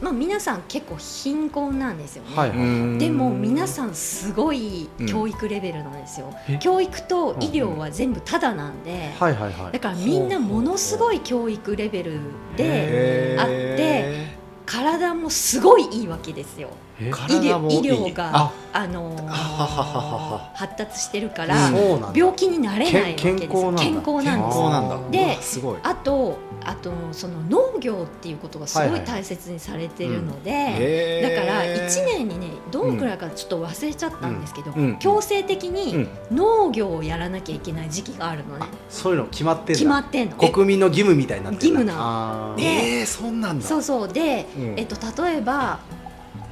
[0.03, 2.37] まあ皆さん結構貧困なんですよね。
[2.37, 6.35] はいはいでも皆さんすごい教育レベルなんですよ。
[6.49, 6.59] え？
[6.59, 9.73] 教育と医療は全部タダなんで、はいはいはい。
[9.73, 12.21] だからみんなものすごい教育レベル
[12.57, 16.68] であって体もすごいいいわけですよ。
[17.00, 17.09] え？
[17.09, 18.52] 医療医療があ。
[18.74, 19.14] あの
[20.55, 21.70] 発達してるから
[22.14, 23.72] 病気になれないわけけですよ。
[23.74, 24.98] 健康なんです健康なんだ。
[25.11, 25.76] でうわすごい。
[25.83, 34.96] あとあとその農業っていうことがすごはい大切にされてるので、だから1年にねどのくらいかちょっと忘れちゃったんですけど、うん。
[34.98, 36.09] 強制的うにん。
[36.31, 39.72] 農業をやらなきゃいけない時期があるのね、そういうの決まってんだ。
[39.72, 40.37] 決まってんの。
[40.37, 41.81] 国民の義務みたいになってんだ。
[41.81, 42.55] 義務なの。
[42.59, 43.66] えーそんなんだ。
[43.66, 44.09] そうそう。
[44.09, 44.74] で、うん。
[44.78, 45.78] えっと、例えば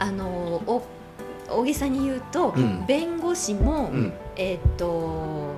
[0.01, 0.27] あの
[0.67, 0.83] お
[1.49, 2.85] 大げさに言うと、うん。
[2.87, 4.13] 弁護士も、うん。
[4.35, 5.55] えっと、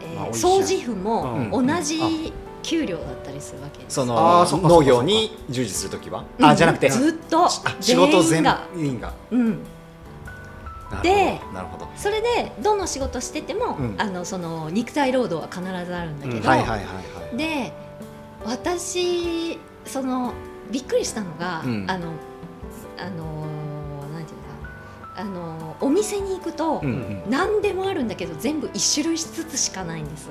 [0.00, 1.66] えー掃除婦もうん。
[1.66, 3.94] 同じ給料だったりするわけです。
[3.96, 6.24] そあの農業に従事するときは？
[6.38, 6.46] うん。
[6.46, 6.88] あじゃなくて。
[6.88, 8.42] ずっとあ仕事全
[8.74, 9.58] 全員が、うん、なる
[10.90, 11.88] ほどでなるほど。
[11.96, 13.94] それでどの仕事してても、うん。
[13.98, 16.82] あのその肉体労働は必ずあるんだけど、うんはいはいはいは
[17.34, 17.36] い。
[17.36, 17.72] で
[18.46, 20.32] 私その
[20.70, 21.84] びっくりしたのが、うん。
[21.90, 22.12] あの
[22.96, 23.43] あの
[25.16, 26.82] あのお店に行くと、
[27.28, 30.28] 何でもあるんだけど全部一種類ずつしかないんです。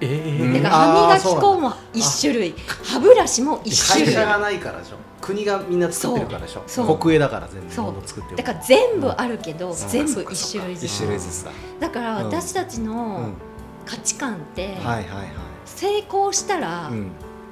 [0.00, 0.62] えうんー。
[0.62, 2.54] だから歯磨き粉あも一種類。
[2.84, 4.14] 歯ブラシも一種類。
[4.14, 4.96] 会社がないからでしょ。
[5.20, 6.96] 国がみんな作ってるからでしょ。
[6.96, 7.70] 国営だから全部
[8.06, 9.74] 作ってるだから全部あるけど、ん。
[9.74, 11.50] 全部一種類ず一つ種類ずつだ。
[11.80, 12.26] だからうん。
[12.26, 13.34] 私たちうのん。
[13.84, 14.76] 価値観って、
[15.64, 17.10] 成功したらうん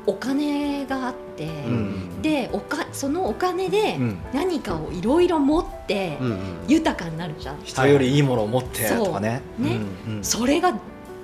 [0.09, 2.23] お金があって、うん。
[2.23, 4.19] でおかそのお金でうん。
[4.33, 9.43] 何かをいろいろ持ってうんうん豊かになるじゃん、人よりいいものを持ってとかね。
[9.59, 10.11] ねう。
[10.11, 10.73] んうんそれが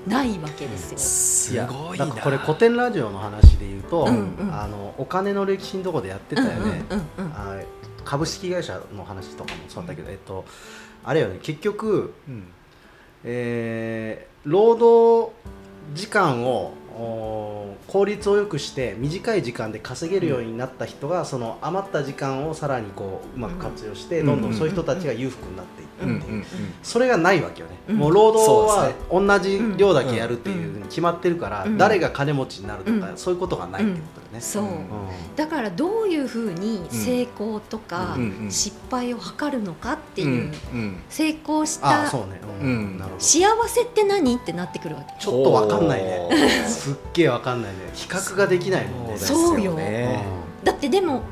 [0.06, 0.98] ないわけですよ。
[0.98, 2.04] すごいな。
[2.04, 4.50] やなんかこれ古典ラジオの話で言うと、うんうん。
[4.52, 7.32] あのお金の歴史のとこでやってたよね、うんうんうんうん。
[7.32, 7.56] あ
[8.04, 10.44] 株式会社の話とかもそうだったけど、えっと
[11.02, 12.44] あれよね結局、うん。
[13.24, 15.32] えー労働
[15.94, 24.26] 時間をお効率を良くして短い時間で稼げるようになった人が、その余った時間をさらにこううまく活用して、うん。
[24.26, 26.06] どんどんそういう人たちが裕福になっていって、う。
[26.06, 26.10] ん。
[26.10, 26.44] うん。
[26.82, 27.96] それがないわけよね、うん。
[27.96, 31.78] もう労働は同じ量だけやるっていうふうに決まってるから、うん。
[31.78, 33.16] 誰が金持ちになるとか、うん。
[33.16, 34.40] そういうことがないってことね。
[34.40, 34.80] そう、うん。
[35.36, 38.16] だからどういうふうに成功とか
[38.50, 40.52] 失敗を図るのかっていう、
[41.08, 42.18] 成功しあた
[43.18, 45.24] 幸せって何ってなってくるわけ？
[45.24, 46.28] ちょっとわかんないね。
[46.66, 47.78] すっげえわかんないね。
[47.94, 50.24] 比較ができないもんねですそうよね。
[50.62, 51.22] だってでも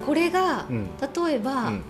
[0.00, 0.06] うん。
[0.06, 0.86] これがうん。
[1.00, 1.82] 例えば、うんうん。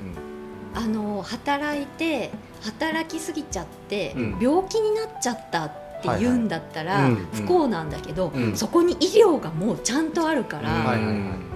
[0.74, 2.30] あの働いて
[2.62, 4.38] 働きすぎちゃって、うん。
[4.40, 5.81] 病気になっちゃったって
[6.18, 8.56] 言うんだったら、不幸なんだけど、うん。
[8.56, 11.52] そこに医療がもうちゃんとあるから、はいはいはい。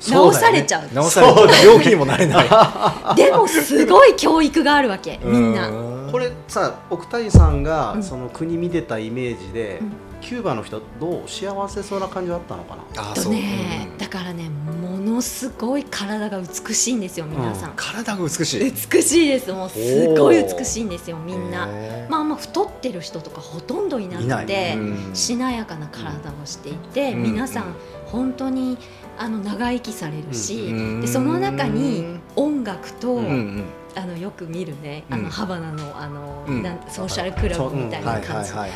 [0.00, 0.88] 治されちゃう。
[0.94, 1.46] 直されそう。
[1.46, 2.48] だね病気にもなれない。
[3.16, 5.20] でもすごい教育があるわけ。
[5.22, 5.68] みんな。
[5.68, 8.02] うこれさ奥谷さんがうん。
[8.02, 13.12] その国見てたイメージで、うんキューバの人どう幸せそうな感じはあったのかな？
[13.12, 18.72] あとね、だからねものすごい体が美しいんですよ皆さん、体が美しい。
[18.92, 19.52] 美しいです。
[19.52, 21.68] もうすごい美しいんですよみんな。
[22.08, 24.46] まあまあ太ってる人とかほとんどいなくいない。
[24.46, 25.14] てうん。
[25.14, 27.22] しなやかな体をしていて、うん。
[27.22, 27.74] 皆さん
[28.06, 28.78] 本当に
[29.18, 31.00] あの長生きされるし、うん。
[31.00, 35.14] でその中に音楽と、うんうんあのよく見るね、うん。
[35.14, 36.62] あのハバナのあの、うん。
[36.62, 38.66] なんソーシャルクラブみたいな感じ、あ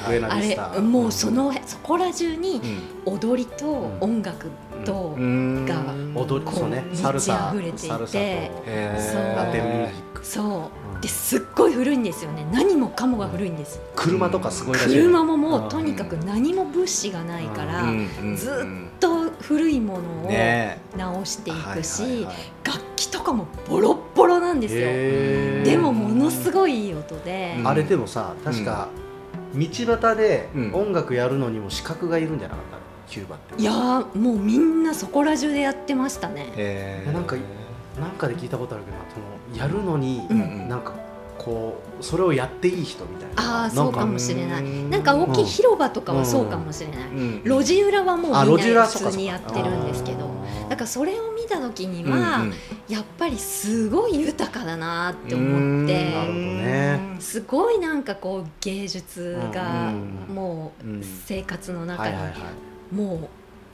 [0.40, 2.60] れもうそのそこら中に
[3.06, 3.14] うん。
[3.14, 4.50] 踊りと音楽
[4.84, 5.66] と、うん。
[5.66, 5.82] が
[6.14, 6.84] 踊りそうね。
[6.90, 8.50] 満ち溢れていて。
[10.22, 10.84] そう。
[11.00, 12.46] ですっごい古いんですよね。
[12.50, 13.78] 何もかもが古いんです。
[13.94, 17.84] 車とかすごい車ももうとにかく何も物資がないから、
[18.34, 20.80] ずっと古いものをね。
[20.96, 22.26] 直していくし、
[22.62, 23.98] 楽器とかもボロ
[24.54, 24.80] なんですよ。
[25.64, 27.68] でもものすごいいい音で、うん。
[27.68, 28.88] あれでもさ確か
[29.54, 30.74] 道端でうん。
[30.74, 33.60] 音楽やるのにも資格がいるんじゃなかったキューバって。
[33.60, 37.04] いやーもうみんなそこら中でやってましたね。
[37.12, 37.36] なんか
[38.00, 40.68] なんかで聞いたことあるけどそのやるのにうんうん。
[40.68, 40.92] なんか
[41.38, 43.62] こうそれをやっていい人みたいな。
[43.62, 44.62] ああそうかもしれない。
[44.62, 47.42] うんなんか大きい広場とかはそうかもしれない、うん。
[47.44, 50.32] 路地裏はもうみんな普通にやってるんですけど。
[50.68, 52.52] だからそれを見た時にうんは、うん。
[52.88, 55.84] やっぱりすごい豊かだなって思うん。
[55.84, 57.16] ってね。
[57.20, 62.16] すごいなんかこう芸術がうんもううん生活の中に
[62.92, 63.28] も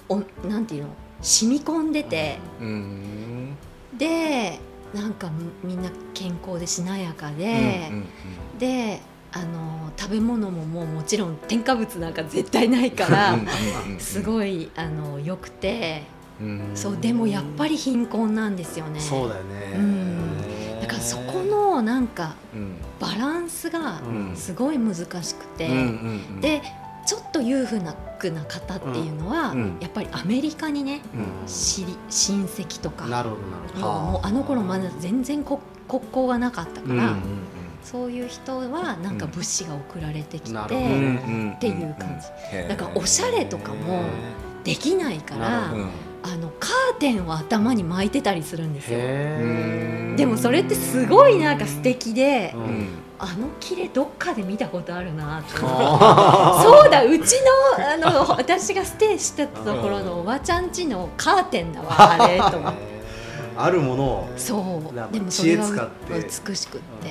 [0.09, 0.89] うおなんていうの？
[1.23, 3.57] 染み込んでて、うん。
[3.97, 4.59] で
[4.95, 5.31] なんか
[5.63, 8.05] みんな健康でしなやかで、うん
[8.59, 9.01] で
[9.33, 13.39] あの食べ物ももうもちろん添加物なんか絶対ないから
[13.99, 16.03] すいごいあの良くて。
[16.41, 16.71] うん。
[16.75, 18.99] そうでもやっぱり貧困なんですよね。
[18.99, 19.73] そうだよね。
[19.77, 20.81] うん。
[20.81, 22.77] だからそこのなんかうん。
[22.99, 24.37] バランスがうん。
[24.37, 25.79] すごい難しくて、うんう
[26.39, 26.41] ん。
[26.41, 26.63] で
[27.07, 27.95] ちょっと裕福な
[28.29, 31.47] な方っていうのは、うんやっぱりアメリカにねうん。
[31.47, 35.59] 知り親戚とかもうあの頃まだ全然国
[35.89, 37.23] 国交がなかったから、うん
[37.83, 40.75] そういう人はなんか物資が送られてきて、って
[41.69, 42.69] いう感じ。
[42.69, 44.03] だからおしゃれとかも
[44.65, 45.73] できないから
[46.23, 48.99] あのカーテンを頭に巻いてたりするんですよ。
[49.01, 52.55] へでもそれってすごいなんか素敵で
[53.23, 57.35] あの切れどっかで見たことあるなってあ そうだうち
[57.79, 62.79] のあの私がステイしてたところのおばちゃん家のカーテンだわ あれと思って。
[62.87, 62.91] ー
[63.63, 65.13] あるものをそう。
[65.13, 66.31] でもそれが知恵使って。
[66.49, 67.11] 美しくって。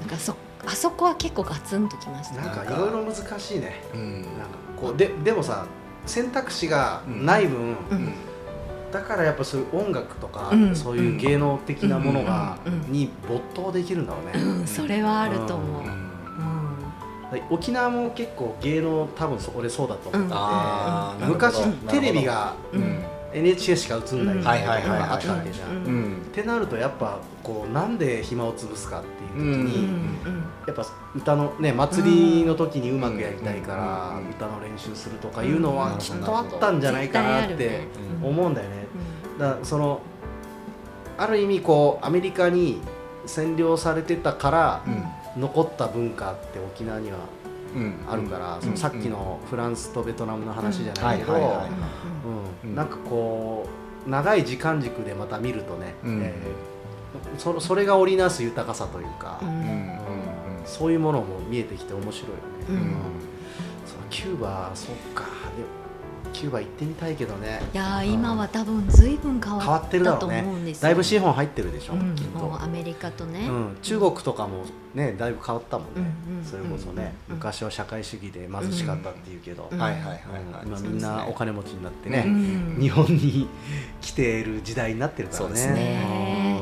[0.00, 2.40] なんかそあそこは結構ガツンときました。
[2.40, 3.82] なんかいろいろ難しいね。
[3.92, 4.22] うん。
[4.22, 4.36] なんか
[4.80, 5.66] こうででもさ
[6.06, 8.14] 選択肢がない分、うん
[8.92, 10.76] だからやっぱそういう音楽とか、うん。
[10.76, 14.66] そういう芸能的なものが、うんうんうんに没頭できるんだろうね、うん。
[14.66, 15.90] それはあると思う、ううん。
[15.90, 21.46] んで沖縄も結構芸能多分そ俺そうだと思ってて、あーなるほど。
[21.48, 22.82] 昔テレビがううん。
[22.82, 25.70] ん NHK しか映んないみたいなのはいはいはいはいがあったわけじゃん。
[25.70, 26.16] うんうん。
[26.16, 30.44] ってなるとやっぱこうなんで暇を潰すかっていう時うんに、うん。
[30.66, 34.28] やっぱ歌のね祭りの時にうまくやりたいから、うん。
[34.30, 35.98] 歌の練習するとかいうのはうん。
[35.98, 37.86] きっとあったんじゃないかなって
[38.22, 38.81] 思うんだよね。
[39.42, 40.00] うだからその
[41.18, 42.80] ある意味こうアメリカに
[43.26, 44.84] 占領されてたから
[45.36, 47.18] 残った文化って沖縄には
[47.74, 47.94] うん。
[48.06, 51.32] あるから、そのさっきのフランスとベトナムの話じゃはないけど
[52.74, 53.66] なんかこ
[54.06, 56.22] う長い時間軸でまた見るとね、うん。
[56.22, 56.72] えー
[57.38, 59.48] そそれが織りなす豊かさというか、うん。
[59.48, 59.98] うんうん
[60.64, 62.76] そういうものも見えてきて面白いよね、うん。
[62.76, 62.82] うん。
[63.84, 65.24] そのキューバそっか。
[65.24, 65.41] で
[66.32, 67.60] キューバ行ってみたいけどね。
[67.72, 70.40] いやー今は多分ずいぶん変変わってるだろうね。
[70.40, 72.38] 思うんですよだいぶ資本入ってるでしょ、うんきっと。
[72.38, 75.92] もうアメリカとね、うん、中国とかもねだいぶ変わったもんね、
[76.28, 80.20] うんうんそれこそね、うん昔は社会主義で貧しかったっていうけど、うんはいはいはいはい。
[80.66, 83.48] 今みんなお金持ちになってうね、ん日本に
[84.00, 85.46] 来ている時代になってるからね。
[85.48, 86.60] そうですね。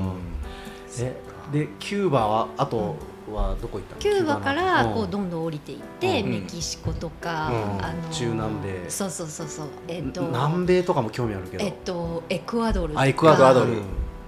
[1.01, 1.07] うん。
[1.07, 1.16] え
[1.53, 2.96] でキューバはあと
[3.35, 4.01] はどこ行ったの？
[4.01, 6.31] キューバからこううんどんどん降りていって、うん。
[6.31, 7.85] メキシコとか、うん。
[7.85, 8.90] あの中南米。
[8.90, 9.66] そうそうそうそう。
[9.88, 13.01] えっ、と南米とかも興味あるけど、えっ、とエクアドルとか。
[13.03, 13.83] あエクアドルエクアドル。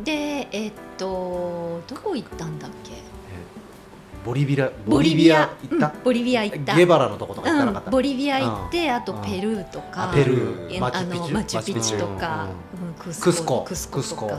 [0.05, 2.93] でえっ、とどこ行ったんだっけ？
[4.25, 5.51] ボリビラボリビア。
[5.69, 6.77] 行った、うんボリビア行った。
[6.77, 10.77] ゲバラのとことか行ったなかった、うん、ボリビア行って、あとペルーとか、あペルー。
[10.77, 11.25] えマチュピチュ。
[11.25, 12.49] あのマチュピチュとか、
[12.99, 13.65] クスクスコ。
[13.65, 14.31] クスコ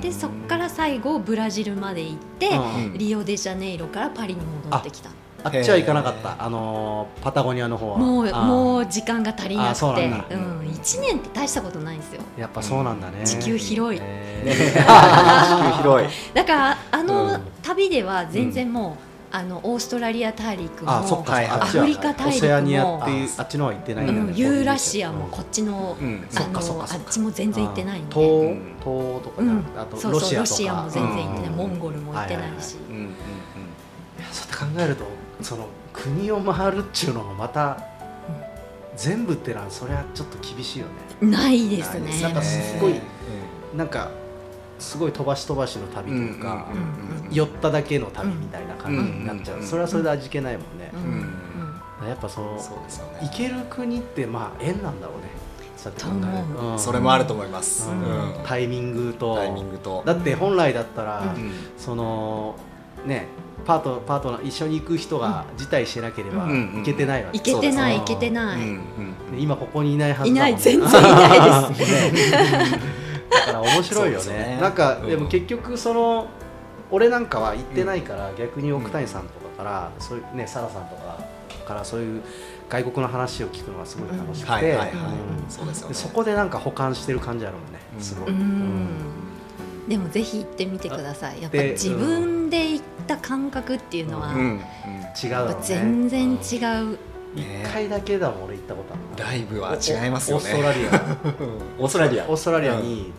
[0.00, 2.98] でそっから最後ブラジルまで行って、うん。
[2.98, 5.10] リオデジャネイロからパリに戻ってきた
[5.44, 6.44] あっちは行かなかった。
[6.44, 7.98] あのーパタゴニアの方は。
[7.98, 9.84] もうもう時間が足りなくて。
[9.84, 12.22] うん、1年って大したことないんですよ。
[12.36, 13.24] やっぱそうなんだね。
[13.24, 14.00] 地球広い。
[14.02, 16.08] へ地ー球広い。
[16.34, 17.40] だからあうのん。
[17.62, 19.05] 旅では全然もう、
[19.36, 28.76] あのオーストラリア大陸もアフリカ大陸もオセアニアっていうあっちの方は行ってないユーラシアもこっちの,、うあのあっちも全然行ってないんで、東うん。
[28.80, 30.56] 東とかあとそうそうロロシアとか。
[30.56, 32.92] シアも全然行ってない、うんモンゴルも行ってないし、そう
[34.22, 35.04] やって考えると
[35.42, 37.78] その国を回るっちゅうのがまた、
[38.96, 40.86] 全部ってのはそれはちょっと厳しいよ
[41.20, 41.28] ね。
[41.30, 42.22] ないですね。
[42.22, 42.94] なんかすごい
[43.76, 44.10] なんか
[44.78, 46.66] すごい飛ばし飛ばしの旅というか、
[47.30, 50.92] 寄っただけの旅みたいな感じになっちゃう、うんそれはそれで味気ないもんね。
[52.06, 53.18] やっぱそのそうですよね。
[53.22, 55.30] 行ける国ってまあ縁なんだろうね。
[55.76, 56.74] そうやって考えると思う。
[56.74, 56.78] ん。
[56.78, 57.88] それもあると思います、
[58.44, 59.34] タイミングと。
[59.34, 60.02] タイミングと。
[60.06, 61.52] だって本来だったら、うん。
[61.78, 62.56] その
[63.04, 63.28] ね
[63.64, 68.60] パートパートナー一緒に行く人が辞退してなければうん行けてないわけ、行けてない行けてない、
[69.38, 70.54] 今ここにいないはずいだもんね。
[70.54, 72.30] ない全然いないです。
[72.76, 74.32] ねだから面白いよね。
[74.32, 74.58] ね。
[74.60, 75.06] なんか、うん。
[75.08, 76.28] でも結局その
[76.90, 81.18] 俺なんかは行ってないから、逆に奥谷さんとかから、そういうねサラさんとか
[81.66, 82.22] からそういう
[82.68, 84.78] 外国の話を聞くのがすごい楽しくて、
[85.48, 85.94] そうですよね。
[85.94, 87.80] でそこでなんか保管してる感じあるもんね。
[87.96, 88.00] うん。
[88.00, 88.98] すごい、うん。
[89.88, 91.42] でもぜひ行ってみてください。
[91.42, 94.40] やっぱで自分で行った感覚っていうのは、うん。
[94.40, 94.60] うん。
[95.22, 96.36] 違う全然違
[96.94, 96.98] う、
[97.36, 100.44] 一回だけだもん俺行ったことあるライブは違いますよね。
[100.48, 100.94] オーストラリア。
[101.78, 102.24] オーストラリア。
[102.24, 102.76] オーストラリア。
[102.76, 103.12] に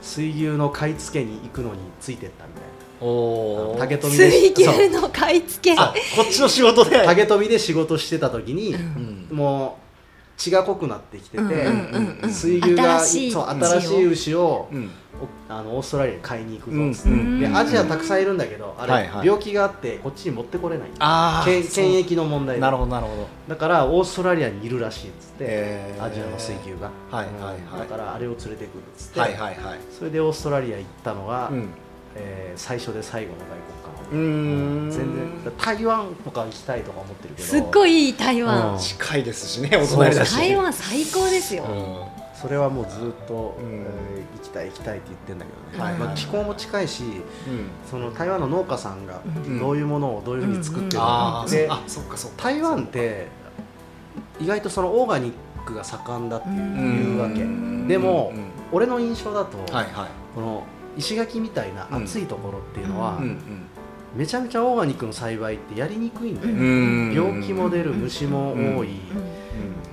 [0.00, 2.62] 水牛の買い付けに行くのについてったみたい
[3.00, 3.78] おー。
[3.78, 5.80] 竹富で水牛の買い付け。
[5.80, 6.98] あこっちの仕事で。
[6.98, 9.26] な 竹富で仕事してた時に、うん。
[9.30, 9.84] うんもう
[10.36, 13.66] 血が濃くなってきてて、うんうんうんうん水牛が新しいそう牛を。
[13.66, 14.84] 新しい牛を、うん。
[14.84, 14.88] お
[15.48, 16.76] あのオーストラリアに買いに行くぞ。
[16.76, 17.40] うんっつって、うん。
[17.40, 19.26] でアジアたくさんいるんだけどあれ、はいはい。
[19.26, 20.88] 病気があってこっちに持ってこれない。
[20.98, 22.60] あけん検疫の問題で。
[22.62, 23.28] なるほどなるほど。
[23.48, 26.04] だからオーストラリアにいるらしいっつって、へー。
[26.04, 27.56] アジアの水牛が、はいはいはい。
[27.56, 29.78] うんだからあれを連れてくるっつって、はいはいはい。
[29.96, 31.68] それでオーストラリア行ったのが、うん。
[32.16, 33.54] えー最初で最後の外
[34.12, 34.90] うーん。
[34.90, 37.48] 国かな、全然台湾とか行きたいとか思ってるけど。
[37.48, 38.78] すっごいいい台湾、うん。
[38.78, 40.36] 近いですしねお隣だし。
[40.36, 43.72] 台湾最高ですよ、うんそれはもうずっと、うん。
[43.72, 47.10] えー行きたい行きたいって言ってんだけどね、はいまあ、気候も近いしうん。
[47.90, 49.58] その台湾の農家さんがうん。
[49.58, 51.46] どういうものをどういうふうに作ってるのか。
[51.50, 53.28] であそっかそっか台湾って
[54.38, 57.42] 意外とそのオーガニックが盛んだっていうわけ。
[57.42, 57.88] うん。
[57.88, 60.08] でもうん俺の印象だと、はいはい。
[60.34, 60.64] この
[60.96, 63.38] 石垣みたいな暑いところっていうのは、うん。
[64.16, 67.12] めちゃめちゃオーガニックの栽培ってやりにくいんだよ、うん。
[67.14, 68.84] 病気も出る虫も多い、うん。
[68.84, 68.86] っ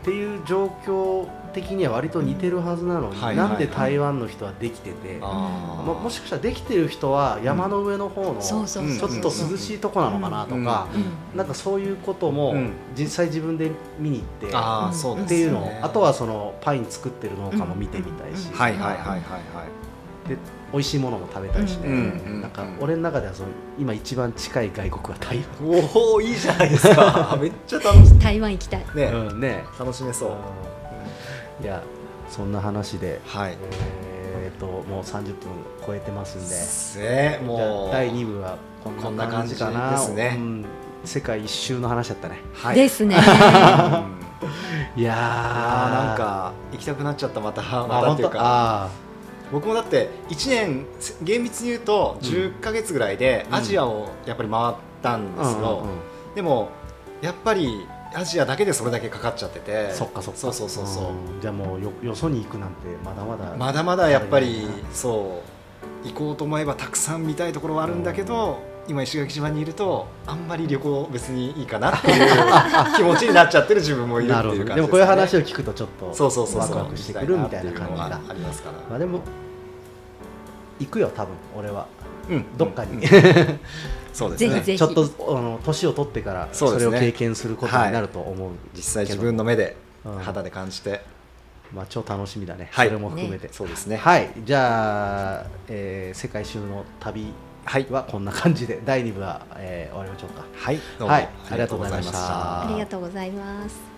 [0.04, 5.84] ていう状況的には割と似てるはずなのに、はいなんで台湾の人はできてて、あー。
[5.84, 12.72] ももしかしたらできてる人は山の上の方のちょっと涼しいとこなのかなとか、うんなんかそういうこともうん。
[12.98, 14.48] 実際自分で見に行って、
[15.26, 18.54] っていうのをあとはそのパイン作ってる農家も見てみたいし、うん。
[18.54, 20.30] はいはいはいはいはい。
[20.30, 20.38] で
[20.72, 27.38] 美味しいものも食べたいしね、うんなんか俺の中ではその今一番近い外国は台おおいいじゃないですか。
[27.42, 28.86] めっちゃ楽し台湾行きたい。
[28.96, 29.06] ね。
[29.06, 29.66] 湾、うんね。
[29.78, 30.32] 楽しめそう
[31.62, 31.84] いや
[32.30, 33.58] そんな話で、はい。
[34.34, 35.36] えー、ともう30分
[35.86, 36.48] 超えてますん
[36.98, 37.06] で。
[37.06, 37.90] ねじゃもう。
[37.90, 39.92] あ第2部はこんな感じかな。
[39.92, 40.36] ですね。
[40.38, 40.66] うん。
[41.04, 42.40] 世界一周の話だったね。
[42.54, 42.76] はい。
[42.76, 43.16] ですね。
[43.16, 45.02] うん。
[45.02, 48.40] いやなんか行きたくなっちゃったまたあまたっていうか。
[48.42, 48.90] あ
[49.52, 50.86] 僕もだって1年
[51.22, 53.56] 厳密に言うと10ヶ月ぐらいでうん。
[53.56, 56.36] アジアをやっぱり回ったんですよ、ーうんうんうん。
[56.36, 56.70] でも
[57.22, 59.92] やっぱりアジアだけでそれだけかかっちゃってて。
[59.92, 60.40] そっかそっか。
[60.40, 61.42] そうそうそうそう、ん。
[61.42, 63.56] じゃあもうよよそに行くなんてまだまだ。
[63.58, 65.42] まだまだやっぱりそ
[66.04, 66.08] う。
[66.08, 72.28] 行こうと思えばたくさん見たいところはあるんだけど、今石垣島にいるとあんまり旅行別にいいかなっていう
[72.98, 74.76] 気持ちになっちゃってる自分もいるっていう感じです、ね、なるほど。
[74.76, 76.70] でもこういう話を聞くとちょっとそうそうそうそう。
[76.70, 79.22] ワクワクしてくるみたいな感じだありますから、まあでも
[80.80, 81.86] 行くよ多分俺は。
[82.30, 82.58] うん。
[82.58, 83.08] どっかに、
[84.14, 84.50] そうですね。
[84.50, 84.80] ぜひぜひ。
[84.80, 90.18] ちょっとあの年を取ってからそれを経験することになると思う実際自分の目でうん。
[90.20, 91.02] 肌で感じて、
[91.74, 92.88] まあ超楽しみだね、はい。
[92.88, 93.98] それも含めて、そうですね。
[93.98, 94.32] はい。
[94.44, 97.32] じゃあ、えー世界一周の旅
[97.66, 97.88] はい。
[97.90, 100.44] はこんな感じで第2部は、えー終わりましょうか。
[100.56, 100.78] はい。
[100.98, 101.30] どうもはい。
[101.52, 102.62] ありがとうございました。
[102.64, 103.91] ありがとうございます